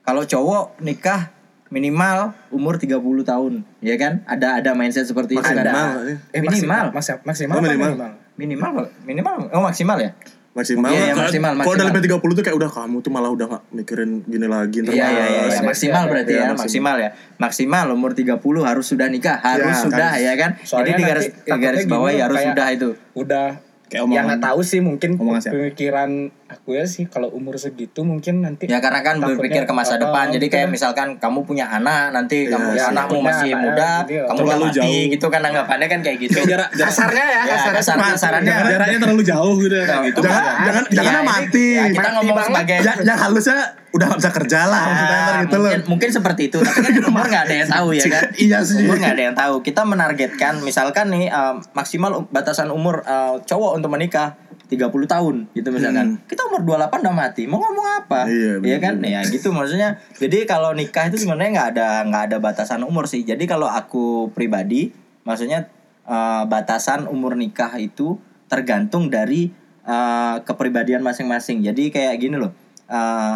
kalau 0.00 0.24
cowok 0.24 0.76
nikah 0.78 1.28
minimal 1.70 2.18
umur 2.50 2.76
30 2.76 2.98
tahun, 3.22 3.52
ya 3.78 3.94
kan? 3.94 4.26
Ada 4.26 4.58
ada 4.58 4.70
mindset 4.74 5.06
seperti 5.06 5.34
itu 5.34 5.40
kan? 5.40 5.54
Maksimal, 5.56 5.88
ya. 6.02 6.16
eh 6.28 6.40
minimal. 6.40 6.84
maksimal 6.90 7.18
maksimal 7.22 7.54
Oh, 7.54 7.62
minimal. 7.62 7.90
minimal 7.90 8.10
Minimal 8.36 8.72
minimal 9.04 9.36
oh 9.50 9.62
maksimal 9.62 9.96
ya? 9.96 10.10
Maksimal. 10.50 10.90
Iya, 10.90 11.14
Kalau- 11.14 11.30
maksimal, 11.30 11.52
Kalau 11.54 11.74
udah 11.78 11.86
lebih 11.86 12.02
30 12.10 12.34
tuh 12.34 12.42
kayak 12.42 12.56
udah 12.58 12.70
kamu 12.72 12.96
tuh 12.98 13.12
malah 13.14 13.30
udah 13.30 13.46
gak 13.48 13.62
mikirin 13.70 14.26
gini 14.26 14.46
lagi. 14.46 14.82
Iya 14.82 14.90
iya 14.90 15.06
iya, 15.06 15.42
iya. 15.46 15.60
maksimal 15.62 16.10
berarti 16.10 16.32
Iya, 16.34 16.42
ya, 16.42 16.58
maksimal 16.58 16.96
ya. 16.98 17.10
Maksimal 17.38 17.86
umur 17.88 18.10
30 18.12 18.34
harus 18.60 18.82
sudah 18.84 19.06
nikah, 19.06 19.38
harus 19.38 19.70
Ya, 19.70 19.78
sudah 19.78 20.10
kan. 20.10 20.18
ya 20.20 20.32
kan. 20.34 20.50
Soalnya 20.60 20.90
Jadi 20.90 20.98
di 20.98 21.04
garis 21.06 21.26
takutnya 21.30 21.54
garis 21.62 21.84
bawah 21.86 22.10
ya 22.10 22.26
harus 22.26 22.34
kayak- 22.34 22.48
sudah 22.50 22.66
itu. 22.68 22.88
udah 23.14 23.46
Kayak 23.86 23.94
ya 23.94 24.00
omongan- 24.02 24.26
nggak 24.26 24.42
tahu 24.42 24.60
sih 24.64 24.80
mungkin 24.80 25.10
omongan 25.16 25.42
pemikiran 25.44 26.10
aku 26.50 26.68
ya 26.72 26.82
sih 26.82 27.06
kalau 27.06 27.30
umur 27.30 27.54
segitu 27.54 28.02
mungkin 28.02 28.40
nanti 28.40 28.66
Ya 28.66 28.78
karena 28.78 29.00
kan 29.00 29.18
berpikir 29.18 29.62
ke 29.62 29.70
masa 29.70 29.94
uh, 29.94 30.00
depan. 30.00 30.28
Jadi 30.28 30.46
kayak 30.46 30.66
kan. 30.66 30.72
misalkan 30.72 31.08
kamu 31.16 31.42
punya 31.42 31.66
anak, 31.66 32.10
nanti 32.10 32.44
Iya, 32.44 32.52
kamu 32.52 32.68
iya. 32.72 32.84
anakmu 32.90 33.18
masih 33.20 33.50
anaknya 33.50 33.62
muda, 33.62 33.90
gitu 34.00 34.12
ya. 34.12 34.22
kamu 34.24 34.38
Terlalu 34.40 34.64
mati 34.64 34.74
jauh. 34.76 35.10
gitu 35.10 35.26
kan 35.28 35.40
anggapannya 35.42 35.86
kan 35.86 36.00
kayak 36.00 36.18
gitu. 36.20 36.38
Jarak 36.42 36.68
jarak 36.70 36.90
kasarnya 36.90 37.24
ya 37.24 37.40
Ya, 37.40 37.42
kasarnya 37.48 37.74
kasar 37.76 37.96
kasarannya. 38.10 38.54
jaraknya 38.66 38.98
terlalu 38.98 39.22
jauh 39.22 39.54
gitu 39.58 39.74
ya 39.74 39.84
kayak 39.86 40.02
gitu 40.06 40.20
Jangan 40.20 40.40
Ya, 40.40 40.52
jangan 40.60 40.82
Ya, 40.82 40.94
jangan 40.98 41.12
ini- 41.16 41.30
mati. 41.30 41.66
ya, 41.70 41.84
kita 41.88 42.00
Mati 42.02 42.14
ngomong 42.16 42.36
banget. 42.36 42.50
sebagai 42.50 42.78
Ya, 42.80 42.92
yang 43.04 43.18
halusnya 43.20 43.58
udah 43.90 44.06
gak 44.06 44.18
bisa 44.18 44.30
kerja 44.32 44.60
lah 44.64 44.82
maksudnya 44.86 45.18
Ah, 45.20 45.38
gitu 45.40 45.56
loh. 45.56 45.62
mungkin, 45.66 45.82
mungkin 45.88 46.10
seperti 46.12 46.42
itu 46.46 46.58
tapi 46.58 46.78
kan 46.80 46.94
umur 47.10 47.26
nggak 47.26 47.42
ada 47.44 47.54
yang 47.56 47.68
tahu 47.68 47.88
ya 47.90 48.04
kan 48.06 48.22
Iya 48.36 48.58
sih. 48.60 48.78
umur 48.80 48.96
nggak 48.96 49.12
ada 49.12 49.22
yang 49.24 49.36
tahu 49.36 49.54
kita 49.60 49.82
menargetkan 49.82 50.54
misalkan 50.60 51.10
nih 51.10 51.26
eh, 51.26 51.54
maksimal 51.72 52.10
um- 52.16 52.28
batasan 52.28 52.70
umur 52.70 53.02
eh, 53.02 53.36
cowok 53.40 53.70
untuk 53.74 53.90
menikah 53.90 54.38
30 54.70 54.86
tahun 55.10 55.36
gitu 55.50 55.68
misalkan. 55.74 56.22
Kita 56.30 56.46
umur 56.46 56.62
28 56.62 57.02
udah 57.02 57.14
mati 57.14 57.50
mau 57.50 57.58
ngomong 57.58 58.06
apa? 58.06 58.30
Iya, 58.30 58.62
Iya 58.62 58.78
bener, 58.78 58.78
kan? 58.78 58.94
ya 59.02 59.20
gitu 59.26 59.50
maksudnya. 59.50 59.98
Jadi 60.22 60.46
kalau 60.46 60.70
nikah 60.72 61.10
itu 61.10 61.18
sebenarnya 61.18 61.50
nggak 61.58 61.68
ada 61.74 61.88
nggak 62.06 62.22
ada 62.30 62.36
batasan 62.38 62.86
umur 62.86 63.10
sih. 63.10 63.26
Jadi 63.26 63.50
kalau 63.50 63.66
aku 63.66 64.30
pribadi 64.30 64.94
maksudnya 65.26 65.66
eh, 66.06 66.42
batasan 66.46 67.10
umur 67.10 67.34
nikah 67.34 67.74
itu 67.82 68.22
tergantung 68.46 69.10
dari 69.10 69.50
eh, 69.82 70.36
kepribadian 70.46 71.02
masing-masing. 71.02 71.66
Jadi 71.66 71.90
kayak 71.90 72.14
gini 72.22 72.38
loh 72.38 72.54
eh, 72.86 73.34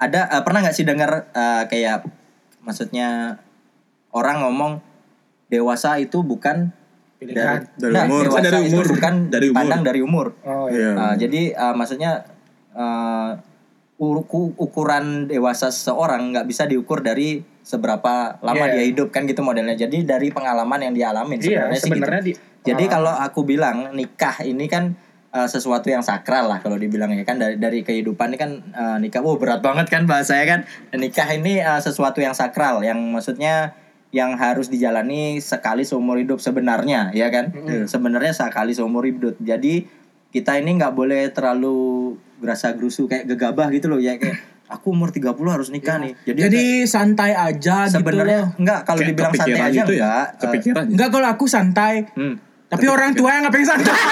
ada 0.00 0.20
eh, 0.34 0.42
pernah 0.42 0.66
nggak 0.66 0.74
sih 0.74 0.82
dengar 0.82 1.30
eh, 1.30 1.64
kayak 1.70 2.10
maksudnya 2.66 3.38
orang 4.10 4.42
ngomong 4.42 4.82
dewasa 5.46 5.98
itu 6.02 6.22
bukan 6.26 6.74
Pilihan. 7.20 7.60
Dari 7.70 7.92
Nah, 7.92 8.04
umur. 8.04 8.22
dewasa 8.26 8.42
Dari 8.42 8.58
itu 8.64 8.74
umur. 8.74 8.86
bukan 8.90 9.14
Dari 9.30 9.46
umur. 9.46 9.54
dipandang 9.54 9.82
dari 9.82 10.00
umur 10.00 10.26
oh 10.42 10.66
Iya. 10.66 10.80
iya 10.80 10.90
Uh, 10.96 11.14
jadi 11.14 11.42
uh, 11.54 11.74
maksudnya 11.74 12.10
uh, 12.72 13.30
uku- 13.96 14.56
ukuran 14.56 15.04
dewasa 15.26 15.68
seseorang 15.68 16.32
nggak 16.32 16.46
bisa 16.46 16.64
diukur 16.64 17.00
dari 17.00 17.38
seberapa 17.60 18.40
lama 18.40 18.64
Iya. 18.66 18.72
dia 18.72 18.84
hidup 18.86 19.08
kan 19.10 19.24
gitu 19.24 19.40
modelnya. 19.40 19.76
Jadi 19.76 20.02
dari 20.02 20.28
pengalaman 20.28 20.80
yang 20.80 20.92
dia 20.92 21.06
alamin 21.10 21.36
Iya, 21.36 21.68
sebenarnya 21.68 21.68
sih 21.70 21.80
gitu. 21.82 21.86
sebenarnya 21.94 22.22
di 22.22 22.32
Jadi 22.32 22.40
pengalaman. 22.82 22.88
kalau 22.90 23.12
aku 23.14 23.40
bilang 23.42 23.76
nikah 23.90 24.36
ini 24.42 24.66
kan 24.66 24.96
uh, 25.30 25.44
sesuatu 25.46 25.86
yang 25.86 26.00
sakral 26.00 26.44
lah 26.44 26.58
kalau 26.58 26.74
dibilang 26.74 27.08
ya 27.10 27.22
kan 27.22 27.36
dari 27.36 27.56
dari 27.56 27.80
kehidupan 27.80 28.32
ini 28.32 28.38
kan 28.38 28.50
uh, 28.70 28.96
nikah. 28.96 29.20
Wow 29.20 29.36
berat 29.36 29.60
banget 29.60 29.86
kan 29.86 30.04
bahasanya 30.04 30.44
kan. 30.46 30.60
Nikah 30.94 31.28
ini 31.30 31.60
uh, 31.60 31.78
sesuatu 31.78 32.18
yang 32.18 32.32
sakral 32.32 32.80
yang 32.80 32.96
maksudnya 33.06 33.76
yang 34.10 34.34
harus 34.34 34.66
dijalani 34.66 35.38
sekali 35.38 35.86
seumur 35.86 36.18
hidup 36.18 36.42
sebenarnya 36.42 37.14
ya 37.14 37.30
kan. 37.30 37.54
Sebenarnya 37.86 38.34
sekali 38.34 38.74
seumur 38.74 39.06
hidup. 39.06 39.38
Jadi 39.38 39.86
kita 40.30 40.58
ini 40.58 40.78
nggak 40.78 40.94
boleh 40.94 41.30
terlalu 41.30 42.14
gerasa 42.42 42.74
gerusu 42.74 43.06
kayak 43.10 43.26
gegabah 43.30 43.70
gitu 43.74 43.90
loh 43.90 44.00
ya 44.02 44.16
kayak 44.16 44.38
aku 44.70 44.94
umur 44.94 45.10
30 45.10 45.34
harus 45.50 45.68
nikah 45.74 45.98
nih. 45.98 46.14
Jadi, 46.22 46.38
Jadi 46.46 46.64
santai 46.86 47.34
aja 47.34 47.90
gitu 47.90 47.98
sebenarnya 48.00 48.40
loh. 48.46 48.50
enggak 48.62 48.80
kalau 48.86 49.00
dibilang 49.02 49.34
santai 49.34 49.46
kepikiran 49.50 49.66
aja 49.66 49.80
gitu 49.82 49.92
ya. 49.92 49.98
enggak. 49.98 50.26
Uh, 50.30 50.40
Kepikiran. 50.46 50.84
Enggak 50.94 51.08
kalau 51.10 51.28
aku 51.28 51.44
santai. 51.50 51.94
hmm. 52.14 52.34
Tapi 52.70 52.86
orang 52.86 53.10
tua 53.12 53.30
yang 53.30 53.42
ngapain 53.44 53.66
santai? 53.66 53.90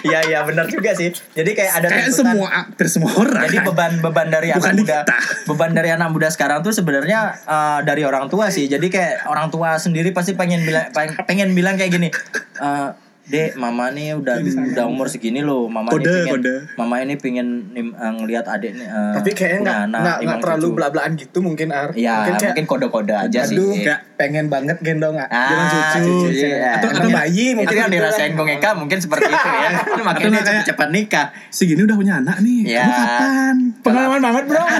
Iya 0.00 0.20
iya 0.22 0.40
benar 0.44 0.68
juga 0.68 0.92
sih. 0.92 1.08
Jadi 1.08 1.50
kayak 1.50 1.72
ada 1.74 1.88
Kayak 1.88 2.06
tuntutan- 2.06 2.36
semua 2.36 2.48
hampir 2.52 2.86
semua 2.86 3.12
orang. 3.14 3.42
Jadi 3.42 3.58
beban 3.62 3.92
beban 3.98 4.28
dari 4.28 4.48
Bukan 4.50 4.60
anak 4.62 4.76
muda, 4.78 4.98
kita. 5.00 5.16
beban 5.46 5.70
dari 5.72 5.90
anak 5.90 6.08
muda 6.10 6.28
sekarang 6.28 6.60
tuh 6.60 6.70
sebenarnya 6.70 7.20
eh, 7.40 7.78
dari 7.82 8.02
orang 8.02 8.28
tua 8.28 8.48
sih. 8.48 8.68
Jadi 8.68 8.86
kayak 8.86 9.24
orang 9.24 9.48
tua 9.48 9.76
sendiri 9.76 10.12
pasti 10.12 10.32
pengen 10.34 10.62
bilang 10.62 10.84
pengen, 10.90 11.16
pengen 11.24 11.48
bilang 11.50 11.74
kayak 11.74 11.90
gini. 11.90 12.08
eh, 12.60 12.88
Dek, 13.22 13.54
mama 13.54 13.88
nih 13.88 14.14
udah 14.14 14.40
udah 14.42 14.84
umur 14.84 15.06
segini 15.06 15.38
loh. 15.38 15.64
Mama 15.64 15.86
Kode, 15.86 16.02
ini 16.02 16.10
pengen, 16.24 16.34
kode. 16.34 16.54
mama 16.74 16.94
ini 16.98 17.14
pengen 17.14 17.46
nim- 17.70 17.92
eh, 17.92 18.12
ngelihat 18.16 18.42
adik 18.44 18.74
nih. 18.74 18.82
eh, 18.82 19.12
Tapi 19.14 19.30
kayaknya 19.30 19.60
nggak 19.60 19.78
nggak 19.86 20.00
nggak 20.00 20.18
imang 20.20 20.40
terlalu 20.40 20.60
cucu. 20.62 20.74
belak-belakan 20.74 21.12
gitu 21.16 21.38
mungkin 21.38 21.68
Ar. 21.70 21.88
Ya, 21.92 22.14
mungkin 22.16 22.34
kayak 22.34 22.50
mungkin 22.50 22.66
kode-kode 22.66 23.14
aja 23.14 23.40
sih. 23.40 23.54
aduh 23.54 23.70
Kayak- 23.72 24.02
pengen 24.16 24.46
banget 24.46 24.76
gendong 24.80 25.14
ah. 25.14 25.28
Ah, 25.28 25.94
cucu. 25.94 26.32
iya. 26.32 26.76
Atau- 26.76 26.90
atau 26.90 27.06
bayi, 27.08 27.46
Itu 27.46 27.56
mungkin 27.56 27.76
yang 27.76 27.86
gitu 27.86 27.96
dirasain 27.96 28.32
Bung 28.34 28.50
Eka 28.50 28.70
mungkin 28.74 28.98
seperti 28.98 29.28
itu 29.28 29.48
ya. 29.48 29.70
Makanya 30.00 30.10
Atau 30.10 30.18
dia 30.18 30.30
kayak- 30.32 30.46
cepet-cepet 30.66 30.88
nikah. 30.90 31.26
Si 31.48 31.62
gini 31.64 31.80
udah 31.80 31.96
punya 31.96 32.14
anak 32.16 32.36
nih. 32.40 32.60
Ya. 32.68 32.82
Kamu 32.82 32.94
kapan? 32.96 33.56
Pengalaman 33.80 34.20
banget, 34.20 34.44
Bro. 34.46 34.62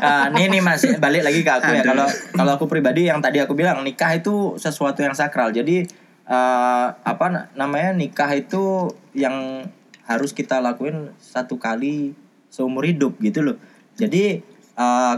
Ah, 0.00 0.26
nih 0.28 0.46
nih 0.48 0.60
mas 0.60 0.80
balik 0.96 1.22
lagi 1.22 1.40
ke 1.40 1.50
aku 1.50 1.66
ya 1.68 1.82
kalau 1.82 2.06
kalau 2.32 2.52
aku 2.54 2.64
pribadi 2.66 3.04
yang 3.04 3.18
tadi 3.18 3.38
aku 3.38 3.52
bilang 3.52 3.80
nikah 3.80 4.12
itu 4.12 4.54
sesuatu 4.56 5.00
yang 5.00 5.12
sakral 5.12 5.50
jadi 5.50 5.84
eh, 6.30 6.88
apa 6.94 7.26
na- 7.26 7.48
namanya 7.58 7.90
nikah 7.90 8.30
itu 8.38 8.94
yang 9.12 9.66
harus 10.06 10.30
kita 10.30 10.62
lakuin 10.62 11.10
satu 11.18 11.58
kali 11.58 12.14
seumur 12.50 12.86
hidup 12.86 13.18
gitu 13.18 13.42
loh. 13.42 13.56
Jadi 13.98 14.38
eh, 14.78 15.16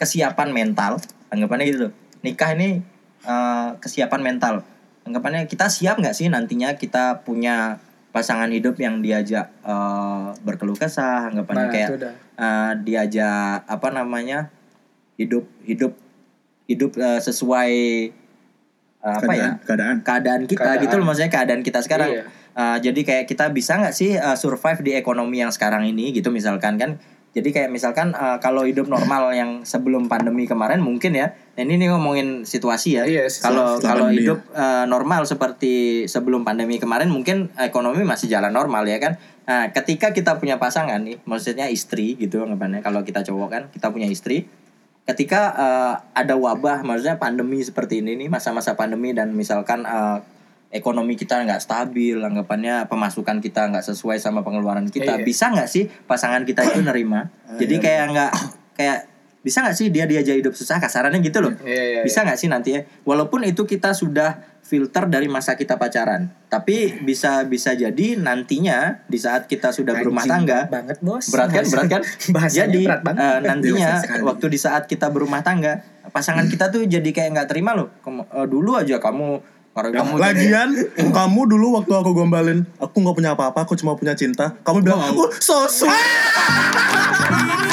kesiapan 0.00 0.50
mental 0.50 0.96
anggapannya 1.28 1.64
gitu 1.68 1.78
loh. 1.88 1.92
Nikah 2.24 2.56
ini 2.56 2.80
eh, 3.28 3.68
kesiapan 3.76 4.20
mental. 4.24 4.64
Anggapannya 5.04 5.44
kita 5.50 5.68
siap 5.68 6.00
nggak 6.00 6.16
sih 6.16 6.32
nantinya 6.32 6.78
kita 6.80 7.26
punya 7.26 7.82
pasangan 8.12 8.48
hidup 8.52 8.76
yang 8.80 9.04
diajak 9.04 9.52
eh, 9.64 10.26
berkeluh 10.40 10.76
kesah 10.76 11.28
anggapannya 11.28 11.66
Nah, 11.68 11.72
kayak 11.72 11.88
eh, 12.40 12.72
diajak 12.88 13.68
apa 13.68 13.88
namanya 13.92 14.48
hidup 15.20 15.44
hidup 15.68 15.92
hidup 16.68 16.96
eh, 16.96 17.20
sesuai 17.20 17.72
eh, 19.02 19.16
apa 19.18 19.32
ya? 19.34 19.58
Keadaan, 19.58 19.58
keadaan. 19.66 19.96
keadaan 20.06 20.40
kita 20.46 20.62
Keadaan. 20.62 20.82
gitu 20.86 20.94
loh 20.98 21.06
maksudnya 21.10 21.32
keadaan 21.34 21.62
kita 21.66 21.80
sekarang. 21.82 22.10
Iya. 22.14 22.24
Eh, 22.52 22.76
jadi 22.84 23.00
kayak 23.02 23.24
kita 23.28 23.50
bisa 23.50 23.80
nggak 23.80 23.94
sih 23.96 24.14
eh, 24.16 24.36
survive 24.38 24.80
di 24.86 24.92
ekonomi 24.94 25.42
yang 25.42 25.50
sekarang 25.50 25.84
ini 25.88 26.14
gitu 26.14 26.30
misalkan 26.30 26.78
kan? 26.78 27.00
Jadi 27.32 27.48
kayak 27.48 27.72
misalkan 27.72 28.12
eh, 28.12 28.36
kalau 28.44 28.68
hidup 28.68 28.92
normal 28.92 29.32
yang 29.32 29.64
sebelum 29.64 30.04
pandemi 30.04 30.44
kemarin 30.44 30.84
mungkin 30.84 31.16
ya. 31.16 31.32
Nah 31.56 31.60
ini 31.64 31.80
nih 31.80 31.88
ngomongin 31.88 32.44
situasi 32.44 33.00
ya. 33.00 33.08
Iya, 33.08 33.24
kalau 33.40 33.80
kalau 33.80 34.12
hidup 34.12 34.44
eh, 34.52 34.84
normal 34.84 35.24
seperti 35.24 36.04
sebelum 36.04 36.44
pandemi 36.44 36.76
kemarin 36.76 37.08
mungkin 37.08 37.48
ekonomi 37.56 38.04
masih 38.04 38.28
jalan 38.28 38.52
normal 38.52 38.84
ya 38.84 39.00
kan? 39.00 39.16
Nah 39.48 39.72
ketika 39.72 40.12
kita 40.12 40.36
punya 40.36 40.60
pasangan 40.60 41.00
nih 41.00 41.24
maksudnya 41.24 41.72
istri 41.72 42.20
gitu 42.20 42.44
anggapannya. 42.44 42.84
Kalau 42.84 43.00
kita 43.00 43.24
cowok 43.24 43.48
kan 43.48 43.62
kita 43.72 43.88
punya 43.88 44.12
istri 44.12 44.44
ketika 45.02 45.40
eh, 45.52 45.94
ada 46.14 46.34
wabah 46.38 46.86
maksudnya 46.86 47.18
pandemi 47.18 47.58
seperti 47.60 48.00
ini 48.00 48.14
nih 48.14 48.28
masa-masa 48.30 48.78
pandemi 48.78 49.10
dan 49.10 49.34
misalkan 49.34 49.82
eh, 49.82 50.18
ekonomi 50.72 51.18
kita 51.18 51.42
nggak 51.44 51.60
stabil 51.60 52.16
anggapannya 52.16 52.88
pemasukan 52.88 53.44
kita 53.44 53.68
nggak 53.68 53.84
sesuai 53.84 54.16
sama 54.16 54.40
pengeluaran 54.40 54.88
kita 54.88 55.20
Iya. 55.20 55.24
bisa 55.26 55.52
nggak 55.52 55.68
sih 55.68 55.84
pasangan 56.06 56.48
kita 56.48 56.64
itu 56.64 56.80
nerima? 56.80 57.28
Jadi 57.60 57.76
kayak 57.76 58.04
nggak 58.08 58.32
kayak 58.72 58.98
bisa 59.42 59.60
nggak 59.60 59.76
sih 59.76 59.90
dia 59.90 60.08
diajak 60.08 60.38
hidup 60.38 60.54
susah? 60.56 60.80
Kasarannya 60.80 61.20
gitu 61.20 61.42
loh. 61.44 61.52
Iya, 61.60 61.82
iya, 61.98 62.00
bisa 62.06 62.24
nggak 62.24 62.38
sih 62.40 62.48
nanti 62.48 62.78
ya? 62.78 62.86
Walaupun 63.04 63.44
itu 63.44 63.66
kita 63.68 63.92
sudah 63.92 64.38
filter 64.62 65.04
dari 65.04 65.26
masa 65.26 65.52
kita 65.52 65.76
pacaran 65.76 66.32
tapi 66.46 67.02
bisa 67.02 67.44
bisa 67.44 67.72
jadi 67.72 68.16
nantinya 68.16 69.04
di 69.04 69.16
saat 69.16 69.44
kita 69.44 69.68
sudah 69.68 69.92
berumah 69.94 70.22
Anjing, 70.22 70.32
tangga 70.48 70.58
berat 70.60 70.72
banget 70.72 70.96
bos. 71.00 71.24
berat 71.28 71.50
kan 71.50 71.64
berat 71.66 71.86
kan 71.90 72.02
Bahasanya 72.34 72.56
jadi 72.64 72.80
berat 72.82 73.00
banget. 73.02 73.20
eh, 73.20 73.38
nantinya 73.44 73.90
waktu 74.22 74.46
di 74.48 74.58
saat 74.58 74.82
kita 74.86 75.06
berumah 75.08 75.40
tangga 75.40 75.82
pasangan 76.08 76.46
kita 76.46 76.68
tuh 76.68 76.82
jadi 76.84 77.04
kayak 77.04 77.30
nggak 77.32 77.48
terima 77.48 77.74
loh 77.74 77.92
Kem- 78.00 78.24
eh, 78.24 78.46
dulu 78.46 78.74
aja 78.74 78.96
kamu 78.96 79.42
kalau 79.72 79.88
kamu 79.88 80.12
jadi- 80.14 80.22
Lagian 80.22 80.68
kamu 81.16 81.40
dulu 81.48 81.66
waktu 81.74 81.92
aku 81.94 82.10
gombalin, 82.12 82.68
aku 82.76 82.92
nggak 82.94 83.16
punya 83.16 83.30
apa-apa, 83.32 83.64
aku 83.64 83.72
cuma 83.72 83.96
punya 83.96 84.12
cinta. 84.12 84.52
Kamu 84.60 84.84
bilang, 84.84 85.00
"Oh, 85.16 85.32
so 85.32 85.64
sweet." 85.64 85.96